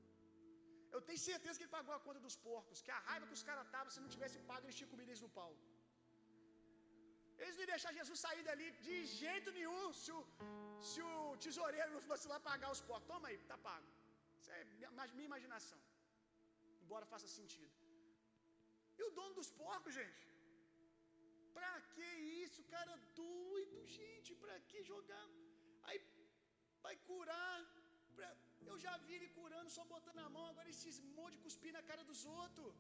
[0.95, 2.83] Eu tenho certeza que ele pagou a conta dos porcos.
[2.87, 5.25] Que a raiva que os caras estavam, se não tivesse pago, eles tinham comido eles
[5.27, 5.53] no pau.
[7.41, 9.85] Eles não iam deixar Jesus sair dali de jeito nenhum.
[10.03, 10.21] Se o,
[10.91, 13.09] se o tesoureiro não fosse lá pagar os porcos.
[13.13, 13.89] Toma aí, tá pago.
[14.41, 14.65] Isso é
[15.17, 15.81] minha imaginação.
[16.85, 17.75] Embora faça sentido.
[18.99, 20.25] E o dono dos porcos, gente?
[21.57, 22.09] Pra que
[22.45, 24.31] isso, cara doido, gente?
[24.43, 25.27] Pra que jogar?
[25.87, 25.99] Aí
[26.85, 27.57] vai curar.
[28.17, 28.29] Pra...
[28.71, 31.83] Eu já vi ele curando só botando a mão, agora esse cismou de cuspir na
[31.91, 32.75] cara dos outros.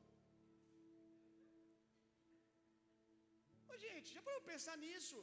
[4.06, 5.18] Gente, já parou pensar nisso?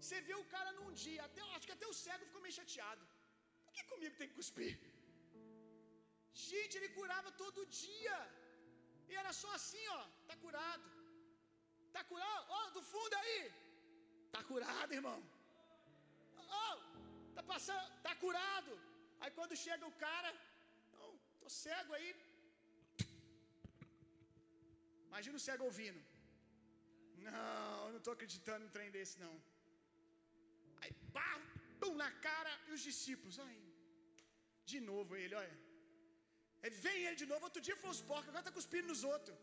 [0.00, 3.04] Você vê o cara num dia, até, acho que até o cego ficou meio chateado.
[3.64, 4.74] Por que comigo tem que cuspir?
[6.48, 8.18] Gente, ele curava todo dia.
[9.10, 10.88] E era só assim, ó, tá curado.
[11.96, 12.44] Tá curado?
[12.58, 13.40] Ó, do fundo aí.
[14.34, 15.18] Tá curado, irmão.
[16.62, 16.70] Ó,
[17.36, 18.72] tá passando, tá curado.
[19.20, 20.30] Aí quando chega o cara,
[20.98, 22.10] não, tô cego aí.
[25.10, 26.00] Imagina o cego ouvindo.
[27.28, 29.34] Não, eu não estou acreditando em trem desse, não.
[30.80, 31.30] Aí, pá,
[31.80, 33.58] pum, na cara, e os discípulos, ai,
[34.72, 35.56] de novo ele, olha.
[36.62, 39.38] Aí vem ele de novo, outro dia foi os porcos, agora está cuspindo nos outros.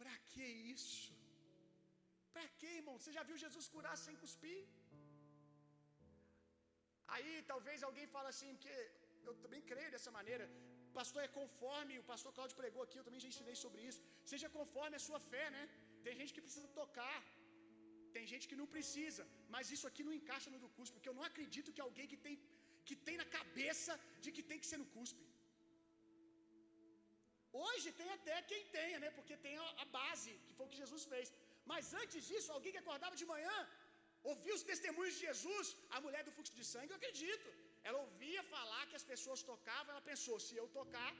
[0.00, 0.44] Para que
[0.76, 1.12] isso?
[2.34, 2.96] Para que, irmão?
[2.98, 4.60] Você já viu Jesus curar sem cuspir?
[7.14, 8.76] Aí talvez alguém fale assim, porque
[9.28, 10.44] eu também creio dessa maneira.
[10.98, 14.00] Pastor, é conforme, o pastor Cláudio pregou aqui, eu também já ensinei sobre isso.
[14.32, 15.62] Seja conforme a sua fé, né?
[16.04, 17.18] Tem gente que precisa tocar.
[18.14, 19.22] Tem gente que não precisa,
[19.54, 22.18] mas isso aqui não encaixa no do cuspe, porque eu não acredito que alguém que
[22.26, 22.36] tem
[22.88, 25.24] que tem na cabeça de que tem que ser no cuspe.
[27.64, 29.10] Hoje tem até quem tenha, né?
[29.16, 31.28] Porque tem a, base, que foi o que Jesus fez.
[31.72, 33.56] Mas antes disso, alguém que acordava de manhã,
[34.30, 35.66] ouvia os testemunhos de Jesus,
[35.96, 37.48] a mulher do fluxo de sangue, eu acredito.
[37.88, 41.10] Ela ouvia falar que as pessoas tocavam, ela pensou: se eu tocar,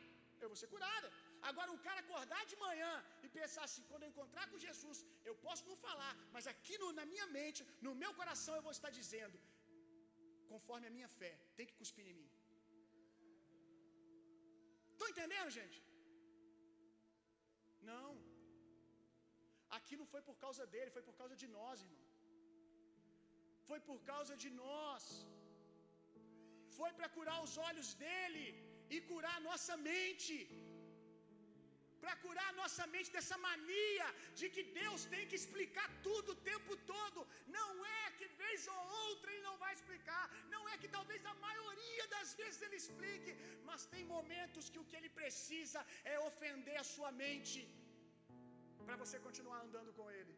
[0.42, 1.08] eu vou ser curada.
[1.50, 2.92] Agora, um cara acordar de manhã
[3.24, 4.98] e pensar assim: quando eu encontrar com Jesus,
[5.30, 8.74] eu posso não falar, mas aqui no, na minha mente, no meu coração, eu vou
[8.78, 9.38] estar dizendo:
[10.52, 12.30] conforme a minha fé, tem que cuspir em mim.
[14.92, 15.78] Estão entendendo, gente?
[17.92, 18.10] Não.
[19.76, 22.02] Aqui não foi por causa dele, foi por causa de nós, irmão.
[23.68, 25.04] Foi por causa de nós.
[26.78, 28.44] Foi para curar os olhos dele
[28.94, 30.36] e curar a nossa mente.
[32.02, 34.06] Para curar a nossa mente dessa mania
[34.40, 37.20] de que Deus tem que explicar tudo o tempo todo.
[37.58, 37.70] Não
[38.00, 40.24] é que vez ou outra ele não vai explicar.
[40.54, 43.34] Não é que talvez a maioria das vezes ele explique.
[43.68, 45.82] Mas tem momentos que o que ele precisa
[46.14, 47.62] é ofender a sua mente
[48.86, 50.34] para você continuar andando com Ele.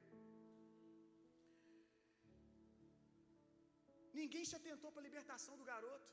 [4.25, 6.11] Ninguém se atentou para a libertação do garoto.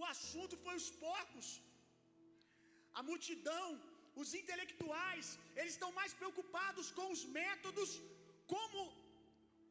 [0.00, 1.48] O assunto foi os porcos,
[2.98, 3.66] a multidão,
[4.22, 5.26] os intelectuais,
[5.58, 7.90] eles estão mais preocupados com os métodos,
[8.54, 8.80] como,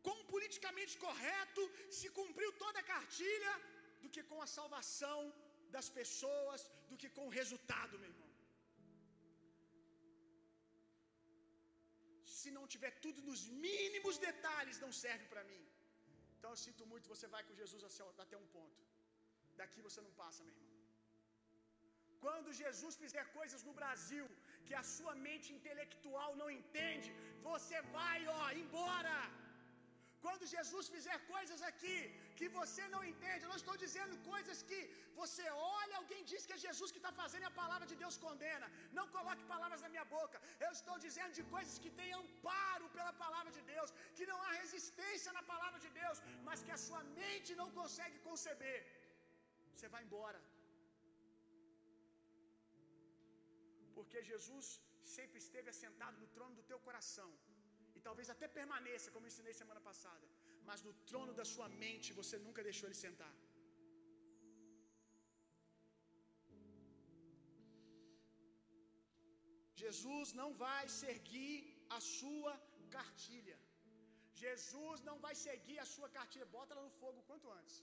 [0.08, 1.64] como politicamente correto,
[2.00, 3.54] se cumpriu toda a cartilha,
[4.02, 5.20] do que com a salvação
[5.76, 8.23] das pessoas, do que com o resultado, meu irmão.
[12.44, 15.64] Se não tiver tudo nos mínimos detalhes, não serve para mim.
[16.36, 17.84] Então eu sinto muito, você vai com Jesus
[18.26, 18.80] até um ponto.
[19.62, 20.72] Daqui você não passa, meu irmão.
[22.26, 24.26] Quando Jesus fizer coisas no Brasil
[24.66, 27.10] que a sua mente intelectual não entende,
[27.50, 29.16] você vai, ó, embora.
[30.26, 31.98] Quando Jesus fizer coisas aqui
[32.40, 34.80] que você não entende, eu não estou dizendo coisas que
[35.22, 35.46] você
[35.80, 38.68] olha, alguém diz que é Jesus que está fazendo e a palavra de Deus condena.
[39.00, 40.40] Não coloque palavras na minha boca.
[40.66, 44.52] Eu estou dizendo de coisas que têm amparo pela palavra de Deus, que não há
[44.64, 48.80] resistência na palavra de Deus, mas que a sua mente não consegue conceber.
[49.74, 50.42] Você vai embora.
[53.98, 54.68] Porque Jesus
[55.18, 57.30] sempre esteve assentado no trono do teu coração
[58.08, 60.26] talvez até permaneça, como ensinei semana passada,
[60.70, 63.34] mas no trono da sua mente você nunca deixou ele sentar.
[69.84, 71.56] Jesus não vai seguir
[71.98, 72.54] a sua
[72.96, 73.58] cartilha.
[74.44, 76.54] Jesus não vai seguir a sua cartilha.
[76.58, 77.78] Bota ela no fogo quanto antes.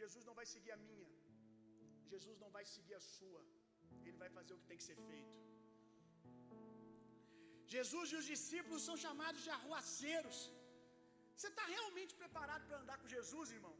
[0.00, 1.10] Jesus não vai seguir a minha.
[2.12, 3.42] Jesus não vai seguir a sua.
[4.06, 5.32] Ele vai fazer o que tem que ser feito.
[7.74, 10.38] Jesus e os discípulos são chamados de arruaceiros.
[11.34, 13.76] Você está realmente preparado para andar com Jesus, irmão?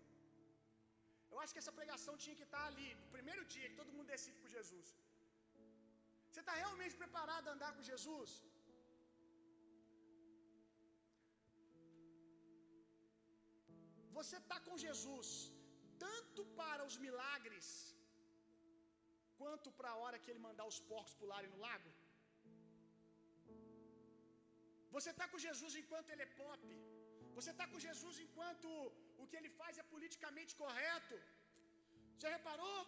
[1.33, 4.13] Eu acho que essa pregação tinha que estar ali, no primeiro dia que todo mundo
[4.15, 4.89] decide por Jesus.
[6.29, 8.31] Você está realmente preparado a andar com Jesus?
[14.19, 15.29] Você está com Jesus
[16.05, 17.67] tanto para os milagres,
[19.41, 21.91] quanto para a hora que ele mandar os porcos pularem no lago?
[24.95, 26.63] Você está com Jesus enquanto ele é pop.
[27.37, 28.69] Você está com Jesus enquanto
[29.23, 31.17] o que ele faz é politicamente correto.
[32.15, 32.81] Você reparou?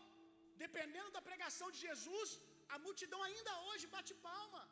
[0.65, 2.31] Dependendo da pregação de Jesus,
[2.75, 4.63] a multidão ainda hoje bate palma.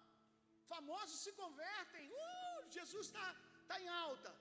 [0.72, 2.04] Famosos se convertem.
[2.24, 3.26] Uh, Jesus está
[3.70, 4.32] tá em alta.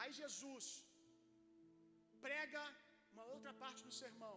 [0.00, 0.64] Aí Jesus
[2.26, 2.62] prega
[3.12, 4.36] uma outra parte do sermão.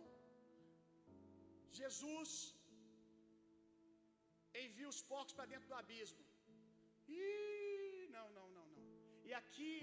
[1.81, 2.31] Jesus
[4.63, 6.23] envia os porcos para dentro do abismo.
[7.07, 8.87] Ih, não, não, não, não.
[9.29, 9.73] E aqui,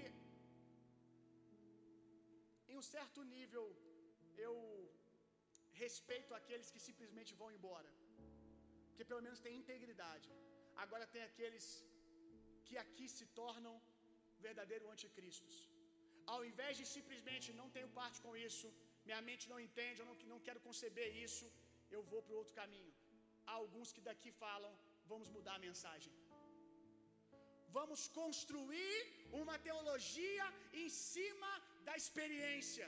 [2.69, 3.65] em um certo nível,
[4.45, 4.55] eu
[5.83, 7.91] respeito aqueles que simplesmente vão embora,
[8.87, 10.29] porque pelo menos tem integridade.
[10.83, 11.65] Agora tem aqueles
[12.67, 13.73] que aqui se tornam
[14.47, 15.55] verdadeiro anticristos.
[16.33, 18.67] Ao invés de simplesmente não tenho parte com isso,
[19.07, 21.45] minha mente não entende, eu não, não quero conceber isso,
[21.95, 22.93] eu vou para outro caminho.
[23.47, 24.71] Há alguns que daqui falam,
[25.11, 26.13] vamos mudar a mensagem.
[27.77, 28.97] Vamos construir
[29.41, 30.45] uma teologia
[30.81, 31.51] em cima
[31.87, 32.87] da experiência,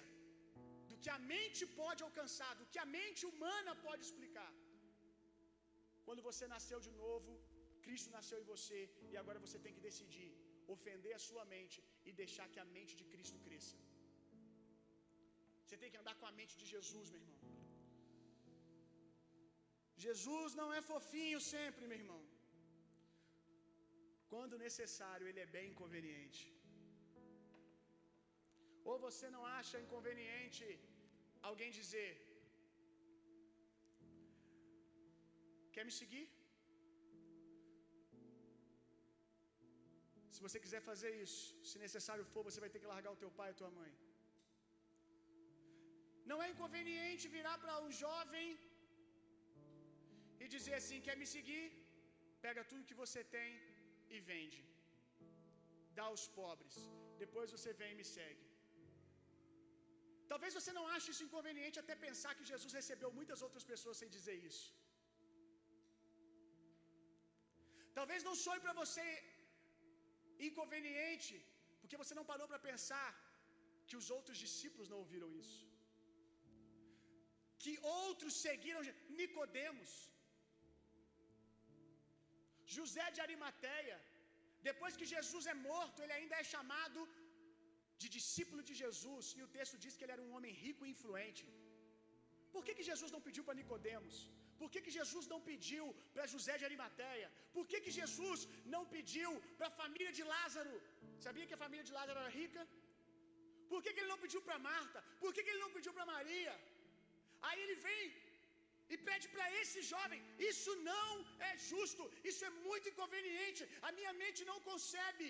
[0.89, 4.51] do que a mente pode alcançar, do que a mente humana pode explicar.
[6.07, 7.31] Quando você nasceu de novo,
[7.85, 8.79] Cristo nasceu em você
[9.11, 10.29] e agora você tem que decidir
[10.75, 11.77] ofender a sua mente
[12.07, 13.77] e deixar que a mente de Cristo cresça.
[15.63, 17.39] Você tem que andar com a mente de Jesus, meu irmão.
[20.05, 22.21] Jesus não é fofinho sempre, meu irmão.
[24.33, 26.43] Quando necessário, ele é bem inconveniente.
[28.89, 30.65] Ou você não acha inconveniente
[31.49, 32.09] alguém dizer:
[35.75, 36.25] Quer me seguir?
[40.35, 43.31] Se você quiser fazer isso, se necessário for, você vai ter que largar o teu
[43.39, 43.91] pai e tua mãe.
[46.31, 48.47] Não é inconveniente virar para um jovem
[50.43, 51.65] e dizer assim: quer me seguir?
[52.45, 53.49] Pega tudo que você tem
[54.19, 54.61] e vende.
[55.97, 56.75] Dá aos pobres.
[57.23, 58.45] Depois você vem e me segue.
[60.31, 64.09] Talvez você não ache isso inconveniente até pensar que Jesus recebeu muitas outras pessoas sem
[64.17, 64.67] dizer isso.
[67.97, 69.05] Talvez não soe para você
[70.49, 71.35] inconveniente,
[71.81, 73.09] porque você não parou para pensar
[73.87, 75.61] que os outros discípulos não ouviram isso.
[77.63, 78.81] Que outros seguiram
[79.19, 79.91] Nicodemos,
[82.77, 83.97] José de Arimateia,
[84.69, 87.01] depois que Jesus é morto, ele ainda é chamado
[88.01, 90.93] de discípulo de Jesus, e o texto diz que ele era um homem rico e
[90.95, 91.45] influente.
[92.53, 94.15] Por que, que Jesus não pediu para Nicodemos?
[94.61, 97.29] Por que, que Jesus não pediu para José de Arimateia?
[97.55, 98.41] Por que, que Jesus
[98.73, 100.75] não pediu para a família de Lázaro?
[101.25, 102.61] Sabia que a família de Lázaro era rica?
[103.71, 104.99] Por que, que ele não pediu para Marta?
[105.23, 106.53] Por que, que ele não pediu para Maria?
[107.47, 108.03] Aí ele vem
[108.93, 110.19] e pede para esse jovem:
[110.51, 111.09] Isso não
[111.49, 115.29] é justo, isso é muito inconveniente, a minha mente não concebe.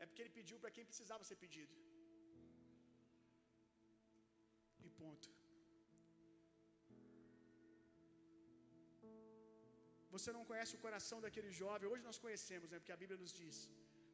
[0.00, 1.74] É porque ele pediu para quem precisava ser pedido.
[4.86, 5.28] E ponto.
[10.14, 13.32] Você não conhece o coração daquele jovem, hoje nós conhecemos, né, porque a Bíblia nos
[13.42, 13.58] diz.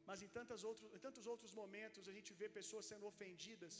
[0.09, 3.75] Mas em, tantos outros, em tantos outros momentos a gente vê pessoas sendo ofendidas.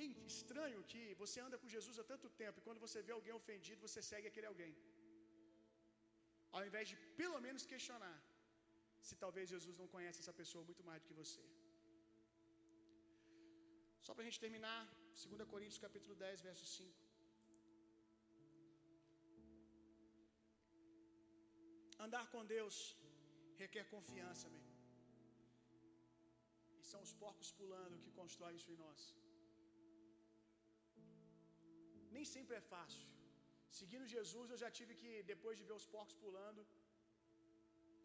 [0.00, 3.34] E estranho que você anda com Jesus há tanto tempo e quando você vê alguém
[3.40, 4.74] ofendido, você segue aquele alguém.
[6.56, 8.18] Ao invés de pelo menos questionar
[9.08, 11.42] se talvez Jesus não conhece essa pessoa muito mais do que você.
[14.06, 14.80] Só para a gente terminar,
[15.22, 17.12] 2 Coríntios capítulo 10, verso 5.
[22.06, 22.76] Andar com Deus
[23.62, 24.64] requer confiança, meu.
[26.80, 29.02] E são os porcos pulando que constroem isso em nós.
[32.16, 33.06] Nem sempre é fácil.
[33.78, 36.62] Seguindo Jesus, eu já tive que, depois de ver os porcos pulando,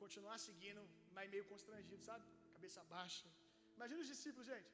[0.03, 0.81] continuar seguindo,
[1.15, 2.25] mas meio constrangido, sabe?
[2.55, 3.27] Cabeça baixa.
[3.77, 4.71] Imagina os discípulos, gente.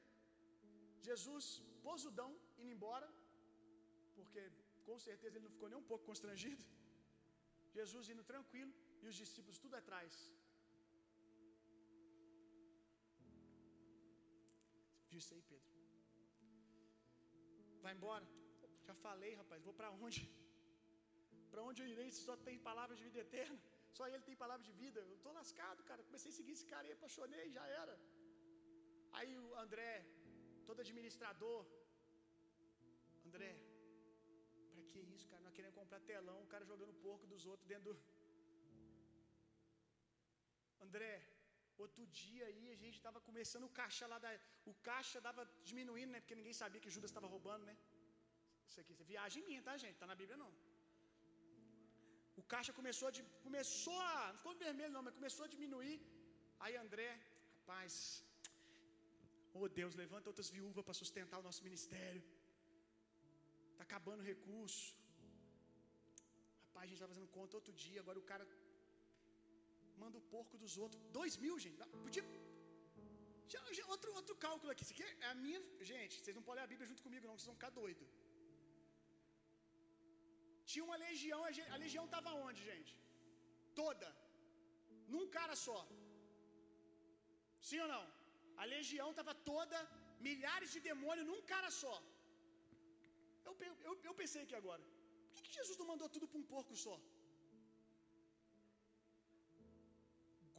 [1.09, 1.45] Jesus,
[1.87, 2.31] posudão,
[2.61, 3.07] indo embora,
[4.17, 4.41] porque
[4.87, 6.63] com certeza ele não ficou nem um pouco constrangido.
[7.77, 10.13] Jesus indo tranquilo e os discípulos tudo atrás.
[15.09, 15.71] Viu isso aí, Pedro?
[17.83, 18.25] Vai embora.
[18.87, 19.61] Já falei, rapaz.
[19.67, 20.21] Vou para onde?
[21.51, 23.59] Para onde eu irei se só tem palavras de vida eterna?
[23.97, 24.99] Só ele tem palavra de vida.
[25.13, 26.05] Eu tô lascado, cara.
[26.09, 27.95] Comecei a seguir esse cara aí, apaixonei, já era.
[29.17, 29.91] Aí o André,
[30.67, 31.59] todo administrador.
[33.27, 33.51] André,
[34.71, 35.43] pra que isso, cara?
[35.45, 37.95] Nós querendo comprar telão, o cara jogando porco dos outros dentro do.
[40.85, 41.13] André,
[41.85, 44.31] outro dia aí a gente tava começando o caixa lá da.
[44.71, 46.21] O caixa dava diminuindo, né?
[46.23, 47.75] Porque ninguém sabia que Judas estava roubando, né?
[48.73, 49.97] Isso aqui, isso é minha, tá, gente?
[50.03, 50.51] Tá na Bíblia não.
[52.41, 53.11] O caixa começou a,
[53.47, 55.97] começou a, não ficou vermelho não, mas começou a diminuir.
[56.63, 57.09] Aí André,
[57.57, 57.93] rapaz,
[59.59, 62.23] oh Deus, levanta outras viúvas para sustentar o nosso ministério.
[63.77, 64.87] Tá acabando o recurso.
[66.65, 68.47] Rapaz, a gente vai fazendo conta outro dia, agora o cara
[70.03, 70.99] manda o porco dos outros.
[71.19, 71.77] Dois mil, gente.
[72.07, 72.25] Podia.
[73.53, 74.83] Já, já, outro, outro cálculo aqui.
[74.87, 75.61] Isso aqui é a minha.
[75.93, 78.09] Gente, vocês não podem ler a Bíblia junto comigo, não, vocês vão ficar doidos.
[80.73, 81.39] Tinha uma legião,
[81.75, 82.93] a legião estava onde, gente?
[83.81, 84.09] Toda.
[85.13, 85.79] Num cara só.
[87.67, 88.03] Sim ou não?
[88.61, 89.77] A legião estava toda,
[90.27, 91.95] milhares de demônios num cara só.
[93.47, 93.53] Eu,
[93.87, 94.83] eu, eu pensei aqui agora.
[95.27, 96.95] Por que, que Jesus não mandou tudo para um porco só?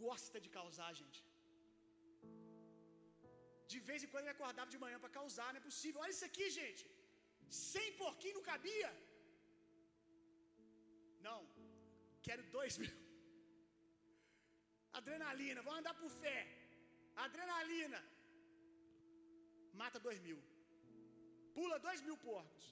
[0.05, 1.20] Gosta de causar, gente.
[3.73, 6.03] De vez em quando ele acordava de manhã para causar, não é possível.
[6.05, 6.85] Olha isso aqui, gente.
[7.70, 8.91] Sem porquinho não cabia.
[11.29, 11.41] Não,
[12.27, 12.95] quero dois mil.
[15.01, 16.39] Adrenalina, vou andar por fé.
[17.25, 18.01] Adrenalina.
[19.81, 20.41] Mata dois mil.
[21.57, 22.65] Pula dois mil porcos.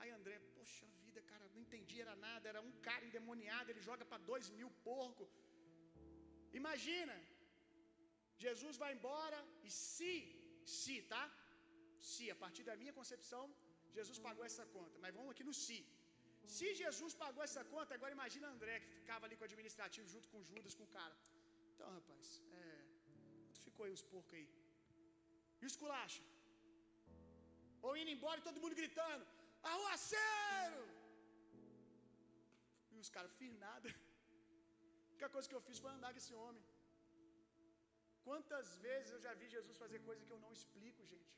[0.00, 2.44] Aí André, poxa vida, cara, não entendi, era nada.
[2.52, 5.32] Era um cara endemoniado, ele joga para dois mil porcos.
[6.60, 7.16] Imagina,
[8.44, 10.14] Jesus vai embora e se,
[10.78, 11.24] se, tá?
[12.10, 13.44] Se, a partir da minha concepção,
[13.96, 14.96] Jesus pagou essa conta.
[15.04, 15.78] Mas vamos aqui no se.
[16.56, 20.28] Se Jesus pagou essa conta, agora imagina André que ficava ali com o administrativo junto
[20.32, 21.16] com Judas, com o cara.
[21.72, 22.26] Então, rapaz,
[22.60, 22.68] é.
[23.42, 24.48] Quanto ficou aí os porcos aí?
[25.60, 26.22] E os culacha?
[27.86, 29.24] Ou indo embora e todo mundo gritando:
[29.72, 30.82] Arruaceiro!
[32.92, 33.88] E os caras, fiz nada.
[33.90, 36.64] A única coisa que eu fiz foi andar com esse homem.
[38.28, 41.34] Quantas vezes eu já vi Jesus fazer coisa que eu não explico, gente?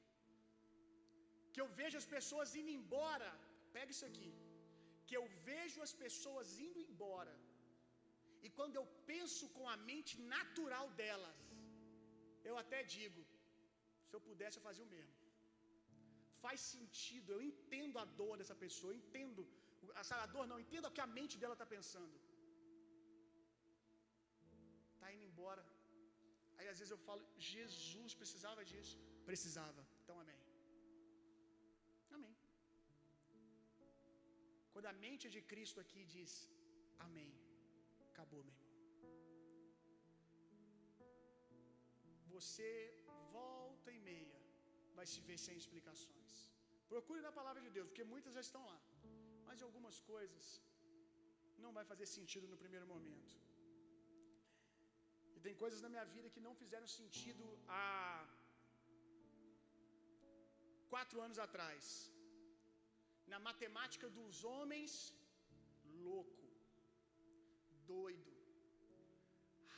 [1.52, 3.28] Que eu vejo as pessoas indo embora.
[3.76, 4.30] Pega isso aqui.
[5.10, 7.34] Que eu vejo as pessoas indo embora.
[8.44, 11.40] E quando eu penso com a mente natural delas,
[12.50, 13.22] eu até digo:
[14.08, 15.16] se eu pudesse, eu fazia o mesmo.
[16.44, 19.42] Faz sentido, eu entendo a dor dessa pessoa, eu entendo.
[20.22, 22.16] A dor não, entendo o que a mente dela está pensando.
[24.94, 25.64] Está indo embora.
[26.58, 27.22] Aí às vezes eu falo,
[27.52, 28.96] Jesus precisava disso.
[29.30, 29.82] Precisava.
[30.02, 30.18] Então.
[30.24, 30.39] Amém.
[34.80, 36.30] Quando a mente de Cristo aqui diz
[37.06, 37.32] amém,
[38.10, 38.68] acabou, meu irmão.
[42.34, 42.68] Você
[43.34, 44.38] volta e meia
[44.98, 46.30] vai se ver sem explicações.
[46.92, 48.78] Procure na palavra de Deus, porque muitas já estão lá.
[49.48, 50.46] Mas algumas coisas
[51.64, 53.34] não vai fazer sentido no primeiro momento.
[55.36, 57.44] E tem coisas na minha vida que não fizeram sentido
[57.80, 57.90] há
[60.94, 61.84] quatro anos atrás.
[63.32, 64.92] Na matemática dos homens,
[66.08, 66.44] louco,
[67.92, 68.32] doido,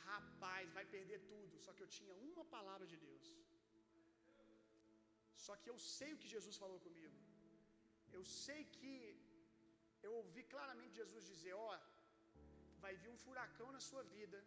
[0.07, 1.61] rapaz, vai perder tudo.
[1.65, 3.27] Só que eu tinha uma palavra de Deus.
[5.45, 7.17] Só que eu sei o que Jesus falou comigo.
[8.17, 8.95] Eu sei que
[10.07, 11.71] eu ouvi claramente Jesus dizer: Ó,
[12.83, 14.39] vai vir um furacão na sua vida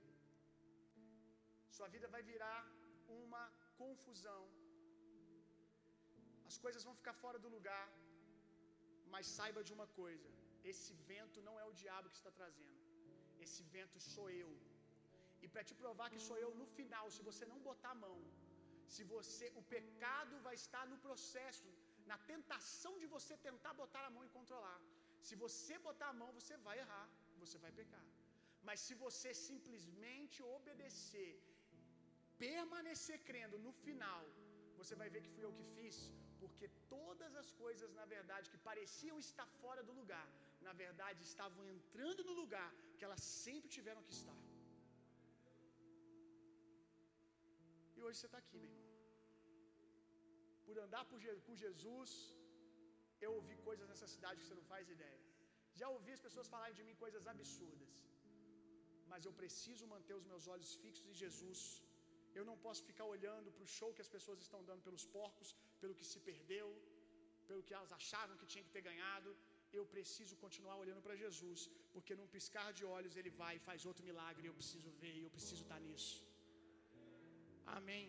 [1.77, 2.61] sua vida vai virar
[3.21, 3.43] uma
[3.81, 4.43] confusão.
[6.51, 7.85] As coisas vão ficar fora do lugar.
[9.15, 10.29] Mas saiba de uma coisa:
[10.73, 12.81] esse vento não é o diabo que está trazendo.
[13.45, 14.51] Esse vento sou eu.
[15.45, 18.17] E para te provar que sou eu no final, se você não botar a mão,
[18.95, 21.69] se você o pecado vai estar no processo,
[22.11, 24.81] na tentação de você tentar botar a mão e controlar.
[25.29, 27.07] Se você botar a mão, você vai errar,
[27.43, 28.07] você vai pecar.
[28.69, 31.33] Mas se você simplesmente obedecer
[32.45, 34.25] permanecer crendo no final,
[34.79, 35.97] você vai ver que fui eu que fiz,
[36.41, 40.27] porque todas as coisas, na verdade, que pareciam estar fora do lugar,
[40.69, 44.41] na verdade estavam entrando no lugar que elas sempre tiveram que estar.
[47.97, 48.85] E hoje você está aqui, meu irmão.
[50.67, 51.21] Por andar por
[51.65, 52.13] Jesus,
[53.25, 55.21] eu ouvi coisas nessa cidade que você não faz ideia.
[55.81, 57.95] Já ouvi as pessoas falarem de mim coisas absurdas.
[59.11, 61.61] Mas eu preciso manter os meus olhos fixos em Jesus
[62.39, 65.51] eu não posso ficar olhando para o show que as pessoas estão dando pelos porcos,
[65.87, 66.69] pelo que se perdeu,
[67.49, 69.31] pelo que elas achavam que tinha que ter ganhado.
[69.79, 71.61] Eu preciso continuar olhando para Jesus,
[71.95, 74.49] porque num piscar de olhos ele vai e faz outro milagre.
[74.51, 76.17] Eu preciso ver, eu preciso estar nisso.
[77.79, 78.07] Amém.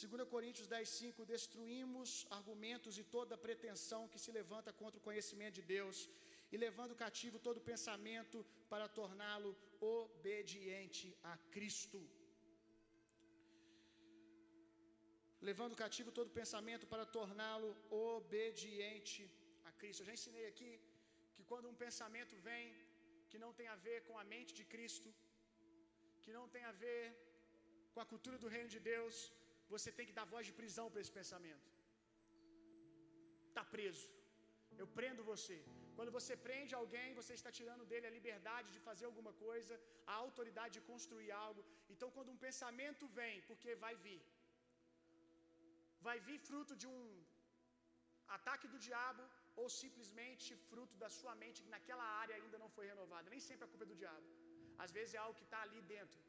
[0.00, 5.56] 2 Coríntios 10, 5: Destruímos argumentos e toda pretensão que se levanta contra o conhecimento
[5.60, 5.98] de Deus,
[6.52, 8.38] e levando cativo todo pensamento
[8.72, 9.52] para torná-lo
[9.98, 12.00] obediente a Cristo.
[15.48, 17.70] Levando cativo todo pensamento para torná-lo
[18.14, 19.22] obediente
[19.68, 20.00] a Cristo.
[20.00, 20.70] Eu já ensinei aqui
[21.34, 22.64] que quando um pensamento vem
[23.30, 25.08] que não tem a ver com a mente de Cristo,
[26.24, 27.02] que não tem a ver
[27.92, 29.16] com a cultura do reino de Deus,
[29.74, 31.68] você tem que dar voz de prisão para esse pensamento.
[33.50, 34.08] Está preso.
[34.82, 35.56] Eu prendo você.
[35.96, 39.74] Quando você prende alguém, você está tirando dele a liberdade de fazer alguma coisa,
[40.12, 41.62] a autoridade de construir algo.
[41.94, 44.20] Então, quando um pensamento vem, porque vai vir,
[46.06, 47.00] vai vir fruto de um
[48.36, 49.22] ataque do diabo
[49.60, 53.32] ou simplesmente fruto da sua mente que naquela área ainda não foi renovada.
[53.34, 54.28] Nem sempre a culpa é do diabo.
[54.84, 56.20] Às vezes é algo que está ali dentro.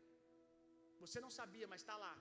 [1.04, 2.16] Você não sabia, mas está lá.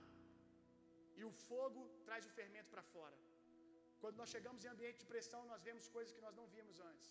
[1.19, 3.17] E o fogo traz o fermento para fora.
[4.01, 7.09] Quando nós chegamos em ambiente de pressão, nós vemos coisas que nós não víamos antes.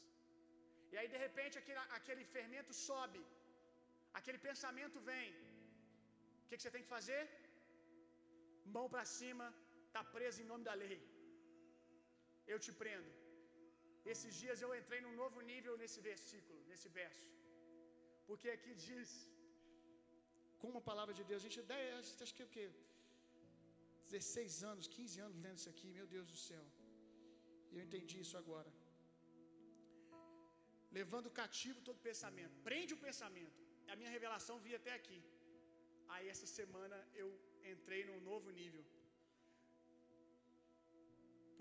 [0.92, 3.20] E aí, de repente, aquele, aquele fermento sobe,
[4.18, 5.28] aquele pensamento vem.
[6.42, 7.22] O que, que você tem que fazer?
[8.76, 9.46] Mão para cima,
[9.92, 11.00] está preso em nome da lei.
[12.52, 13.10] Eu te prendo.
[14.12, 17.26] Esses dias eu entrei num novo nível nesse versículo, nesse verso.
[18.28, 19.10] Porque aqui diz,
[20.62, 21.60] com a palavra de Deus, a gente,
[22.24, 22.66] acho que é o quê?
[24.12, 26.64] 16 anos, 15 anos lendo isso aqui, meu Deus do céu.
[27.70, 28.70] E eu entendi isso agora.
[30.98, 32.56] Levando cativo todo pensamento.
[32.68, 33.60] Prende o pensamento.
[33.92, 35.20] A minha revelação via até aqui.
[36.14, 37.28] Aí essa semana eu
[37.74, 38.84] entrei num novo nível.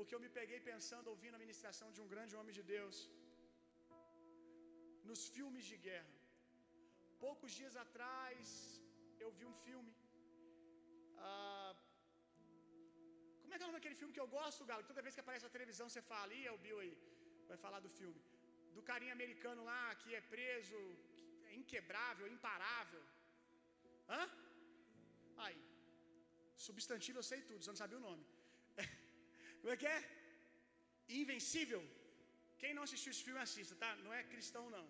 [0.02, 2.98] Porque eu me peguei pensando, ouvindo a ministração de um grande homem de Deus.
[5.10, 6.16] nos filmes de guerra.
[7.24, 8.44] Poucos dias atrás
[9.24, 9.94] eu vi um filme.
[11.30, 11.74] Ah,
[13.42, 14.90] como é que é o nome daquele filme que eu gosto, Galo?
[14.92, 16.94] Toda vez que aparece na televisão você fala, e é o Bill aí,
[17.52, 18.22] vai falar do filme.
[18.76, 20.80] Do carinha americano lá que é preso,
[21.50, 23.04] é inquebrável, imparável.
[24.14, 24.24] Hã?
[25.46, 25.60] Aí.
[26.68, 28.26] Substantivo eu sei tudo, só não sabia o nome.
[29.62, 30.00] Como é que é?
[31.22, 31.82] Invencível.
[32.62, 33.92] Quem não assistiu esse filme, assista, tá?
[34.06, 34.86] Não é cristão, não.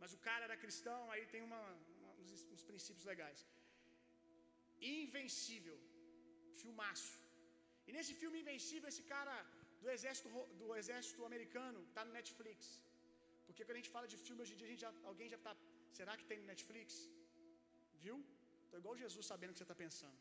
[0.00, 1.60] Mas o cara era cristão, aí tem uma,
[1.98, 3.40] uma uns, uns princípios legais.
[4.96, 5.78] Invencível.
[6.62, 7.14] Filmaço.
[7.86, 9.34] E nesse filme Invencível, esse cara
[9.82, 10.28] do exército,
[10.60, 12.58] do exército americano está no Netflix.
[13.46, 15.54] Porque quando a gente fala de filme hoje em dia, já, alguém já está.
[15.98, 16.94] Será que tem no Netflix?
[18.04, 18.16] Viu?
[18.64, 20.18] Estou igual Jesus sabendo o que você está pensando.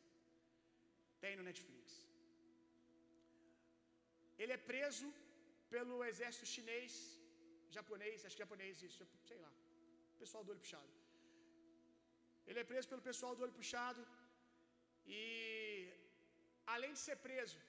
[1.24, 1.86] Tem no Netflix.
[4.42, 5.08] Ele é preso
[5.74, 6.94] pelo exército chinês,
[7.78, 9.52] japonês, acho que japonês, isso, sei lá.
[10.24, 10.94] Pessoal do olho puxado.
[12.48, 14.02] Ele é preso pelo pessoal do olho puxado.
[15.22, 15.24] E
[16.76, 17.60] além de ser preso,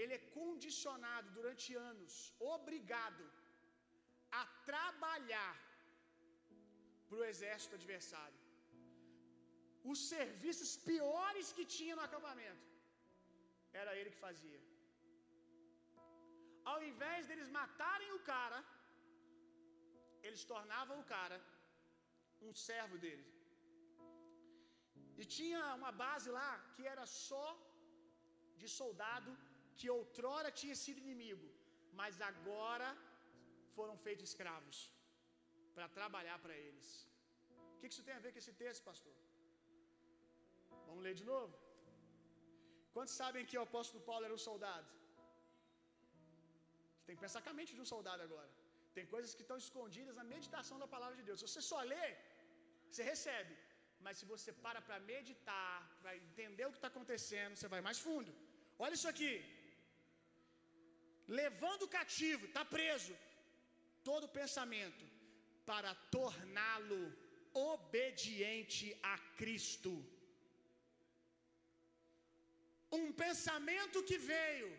[0.00, 2.14] ele é condicionado durante anos,
[2.56, 3.24] obrigado
[4.40, 5.54] a trabalhar
[7.08, 8.40] para o exército adversário.
[9.92, 12.73] Os serviços piores que tinha no acampamento,
[13.82, 14.60] era ele que fazia.
[16.72, 18.58] Ao invés deles matarem o cara,
[20.26, 21.38] eles tornavam o cara
[22.48, 23.26] um servo dele.
[25.20, 27.46] E tinha uma base lá que era só
[28.60, 29.30] de soldado
[29.78, 31.48] que outrora tinha sido inimigo,
[32.00, 32.88] mas agora
[33.76, 34.78] foram feitos escravos
[35.74, 36.88] para trabalhar para eles.
[37.74, 39.14] O que isso tem a ver com esse texto, pastor?
[40.88, 41.54] Vamos ler de novo?
[42.94, 44.88] Quantos sabem que o apóstolo Paulo era um soldado?
[46.96, 48.50] Você tem que pensar com a mente de um soldado agora.
[48.96, 51.38] Tem coisas que estão escondidas na meditação da palavra de Deus.
[51.40, 52.06] Se você só lê,
[52.90, 53.54] você recebe.
[54.04, 58.00] Mas se você para para meditar, para entender o que está acontecendo, você vai mais
[58.06, 58.32] fundo.
[58.84, 59.32] Olha isso aqui.
[61.40, 63.14] Levando o cativo, está preso,
[64.08, 65.04] todo pensamento,
[65.70, 67.02] para torná-lo
[67.72, 69.92] obediente a Cristo.
[72.96, 74.70] Um pensamento que veio,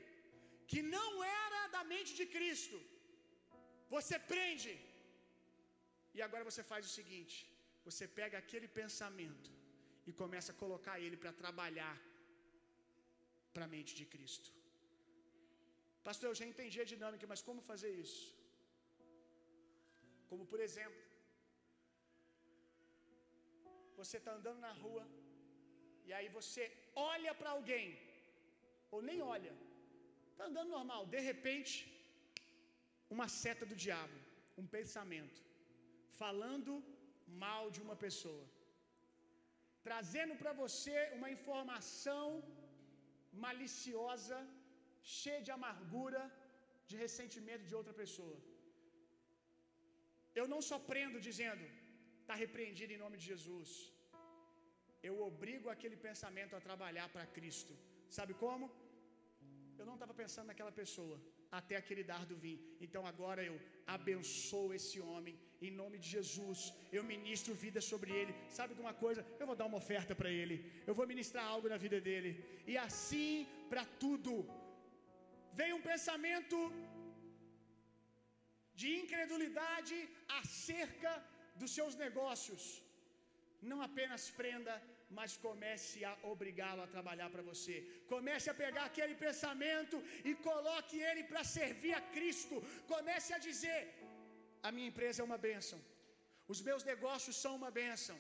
[0.72, 1.10] que não
[1.46, 2.78] era da mente de Cristo,
[3.96, 4.74] você prende,
[6.18, 7.38] e agora você faz o seguinte:
[7.88, 9.52] você pega aquele pensamento
[10.08, 11.96] e começa a colocar ele para trabalhar
[13.54, 14.50] para a mente de Cristo.
[16.08, 18.26] Pastor, eu já entendi a dinâmica, mas como fazer isso?
[20.30, 21.02] Como por exemplo,
[24.00, 25.04] você está andando na rua
[26.08, 26.64] e aí você
[27.12, 27.86] olha para alguém,
[28.94, 29.53] ou nem olha,
[30.32, 31.74] está andando normal, de repente,
[33.16, 34.18] uma seta do diabo,
[34.62, 35.40] um pensamento,
[36.22, 36.72] falando
[37.45, 38.45] mal de uma pessoa,
[39.88, 42.28] trazendo para você uma informação
[43.45, 44.38] maliciosa,
[45.18, 46.22] cheia de amargura,
[46.90, 48.38] de ressentimento de outra pessoa.
[50.40, 51.66] Eu não só prendo dizendo,
[52.22, 53.72] está repreendido em nome de Jesus.
[55.07, 57.74] Eu obrigo aquele pensamento a trabalhar para Cristo.
[58.18, 58.66] Sabe como?
[59.80, 61.16] Eu não estava pensando naquela pessoa
[61.60, 62.58] até aquele dardo vir.
[62.86, 63.56] Então agora eu
[63.96, 65.36] abençoo esse homem
[65.68, 66.60] em nome de Jesus.
[66.98, 68.34] Eu ministro vida sobre ele.
[68.58, 69.22] Sabe de uma coisa?
[69.40, 70.58] Eu vou dar uma oferta para ele.
[70.90, 72.32] Eu vou ministrar algo na vida dele.
[72.72, 73.32] E assim
[73.72, 74.34] para tudo.
[75.60, 76.58] Vem um pensamento
[78.82, 79.98] de incredulidade
[80.42, 81.12] acerca
[81.62, 82.64] dos seus negócios.
[83.72, 84.74] Não apenas prenda,
[85.18, 87.76] mas comece a obrigá-lo a trabalhar para você.
[88.14, 89.98] Comece a pegar aquele pensamento
[90.30, 92.56] e coloque ele para servir a Cristo.
[92.94, 93.80] Comece a dizer:
[94.68, 95.80] a minha empresa é uma bênção,
[96.53, 98.18] os meus negócios são uma bênção.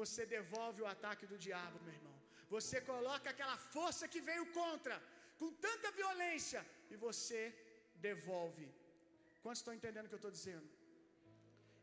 [0.00, 2.16] Você devolve o ataque do diabo, meu irmão.
[2.54, 4.96] Você coloca aquela força que veio contra,
[5.38, 6.60] com tanta violência,
[6.92, 7.40] e você
[8.08, 8.66] devolve.
[9.42, 10.68] Quantos estão entendendo o que eu estou dizendo?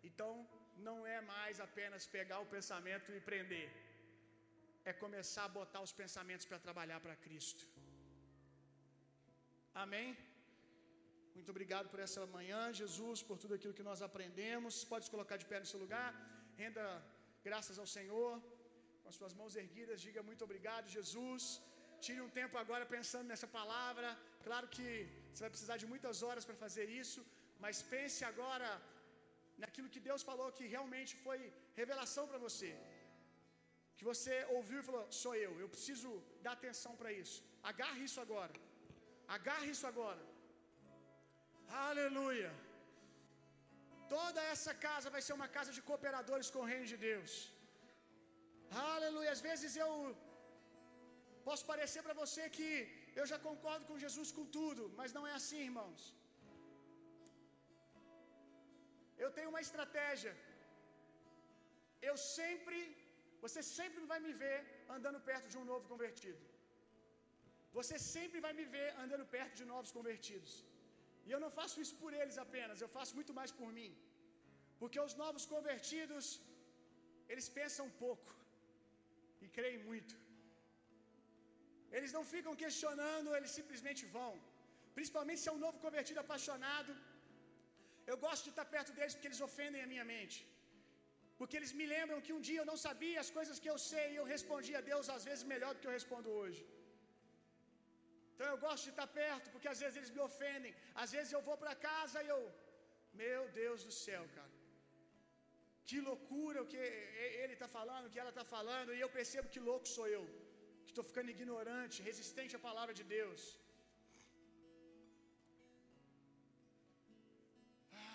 [0.10, 0.32] Então,
[0.88, 3.70] não é mais apenas pegar o pensamento e prender,
[4.90, 7.64] é começar a botar os pensamentos para trabalhar para Cristo.
[9.84, 10.08] Amém?
[11.36, 14.84] Muito obrigado por essa manhã, Jesus, por tudo aquilo que nós aprendemos.
[14.92, 16.10] Pode se colocar de pé no seu lugar,
[16.64, 16.84] renda
[17.48, 18.34] graças ao Senhor,
[19.02, 21.44] com as suas mãos erguidas, diga muito obrigado, Jesus.
[22.06, 24.10] Tire um tempo agora pensando nessa palavra.
[24.48, 24.88] Claro que
[25.30, 27.22] você vai precisar de muitas horas para fazer isso,
[27.64, 28.70] mas pense agora
[29.62, 31.40] naquilo que Deus falou que realmente foi
[31.80, 32.72] revelação para você.
[33.98, 36.10] Que você ouviu e falou: sou eu, eu preciso
[36.46, 37.40] dar atenção para isso.
[37.72, 38.56] Agarre isso agora.
[39.38, 40.24] Agarre isso agora.
[41.88, 42.52] Aleluia.
[44.16, 47.32] Toda essa casa vai ser uma casa de cooperadores com o reino de Deus.
[48.96, 49.32] Aleluia.
[49.36, 49.92] Às vezes eu
[51.48, 52.70] posso parecer para você que
[53.20, 56.02] eu já concordo com Jesus com tudo, mas não é assim, irmãos.
[59.24, 60.34] Eu tenho uma estratégia.
[62.10, 62.78] Eu sempre,
[63.44, 64.58] você sempre vai me ver
[64.96, 66.44] andando perto de um novo convertido.
[67.78, 70.54] Você sempre vai me ver andando perto de novos convertidos.
[71.28, 73.92] E eu não faço isso por eles apenas, eu faço muito mais por mim.
[74.82, 76.26] Porque os novos convertidos,
[77.32, 78.32] eles pensam pouco
[79.44, 80.14] e creem muito.
[81.98, 84.32] Eles não ficam questionando, eles simplesmente vão.
[84.98, 86.94] Principalmente se é um novo convertido apaixonado.
[88.12, 90.38] Eu gosto de estar perto deles porque eles ofendem a minha mente.
[91.40, 94.06] Porque eles me lembram que um dia eu não sabia as coisas que eu sei
[94.12, 96.62] e eu respondia a Deus às vezes melhor do que eu respondo hoje.
[98.34, 100.74] Então eu gosto de estar perto, porque às vezes eles me ofendem.
[101.04, 102.42] Às vezes eu vou para casa e eu,
[103.24, 104.54] meu Deus do céu, cara.
[105.90, 106.82] Que loucura o que
[107.44, 110.24] ele está falando, o que ela está falando, e eu percebo que louco sou eu,
[110.84, 113.42] que estou ficando ignorante, resistente à palavra de Deus.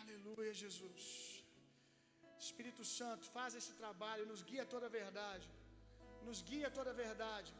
[0.09, 1.05] Aleluia, Jesus.
[2.47, 5.47] Espírito Santo, faz esse trabalho, nos guia toda a verdade,
[6.29, 7.53] nos guia toda a verdade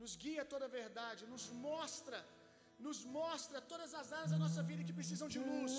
[0.00, 2.18] nos guia toda a verdade, nos mostra,
[2.86, 5.74] nos mostra todas as áreas da nossa vida que precisam de luz.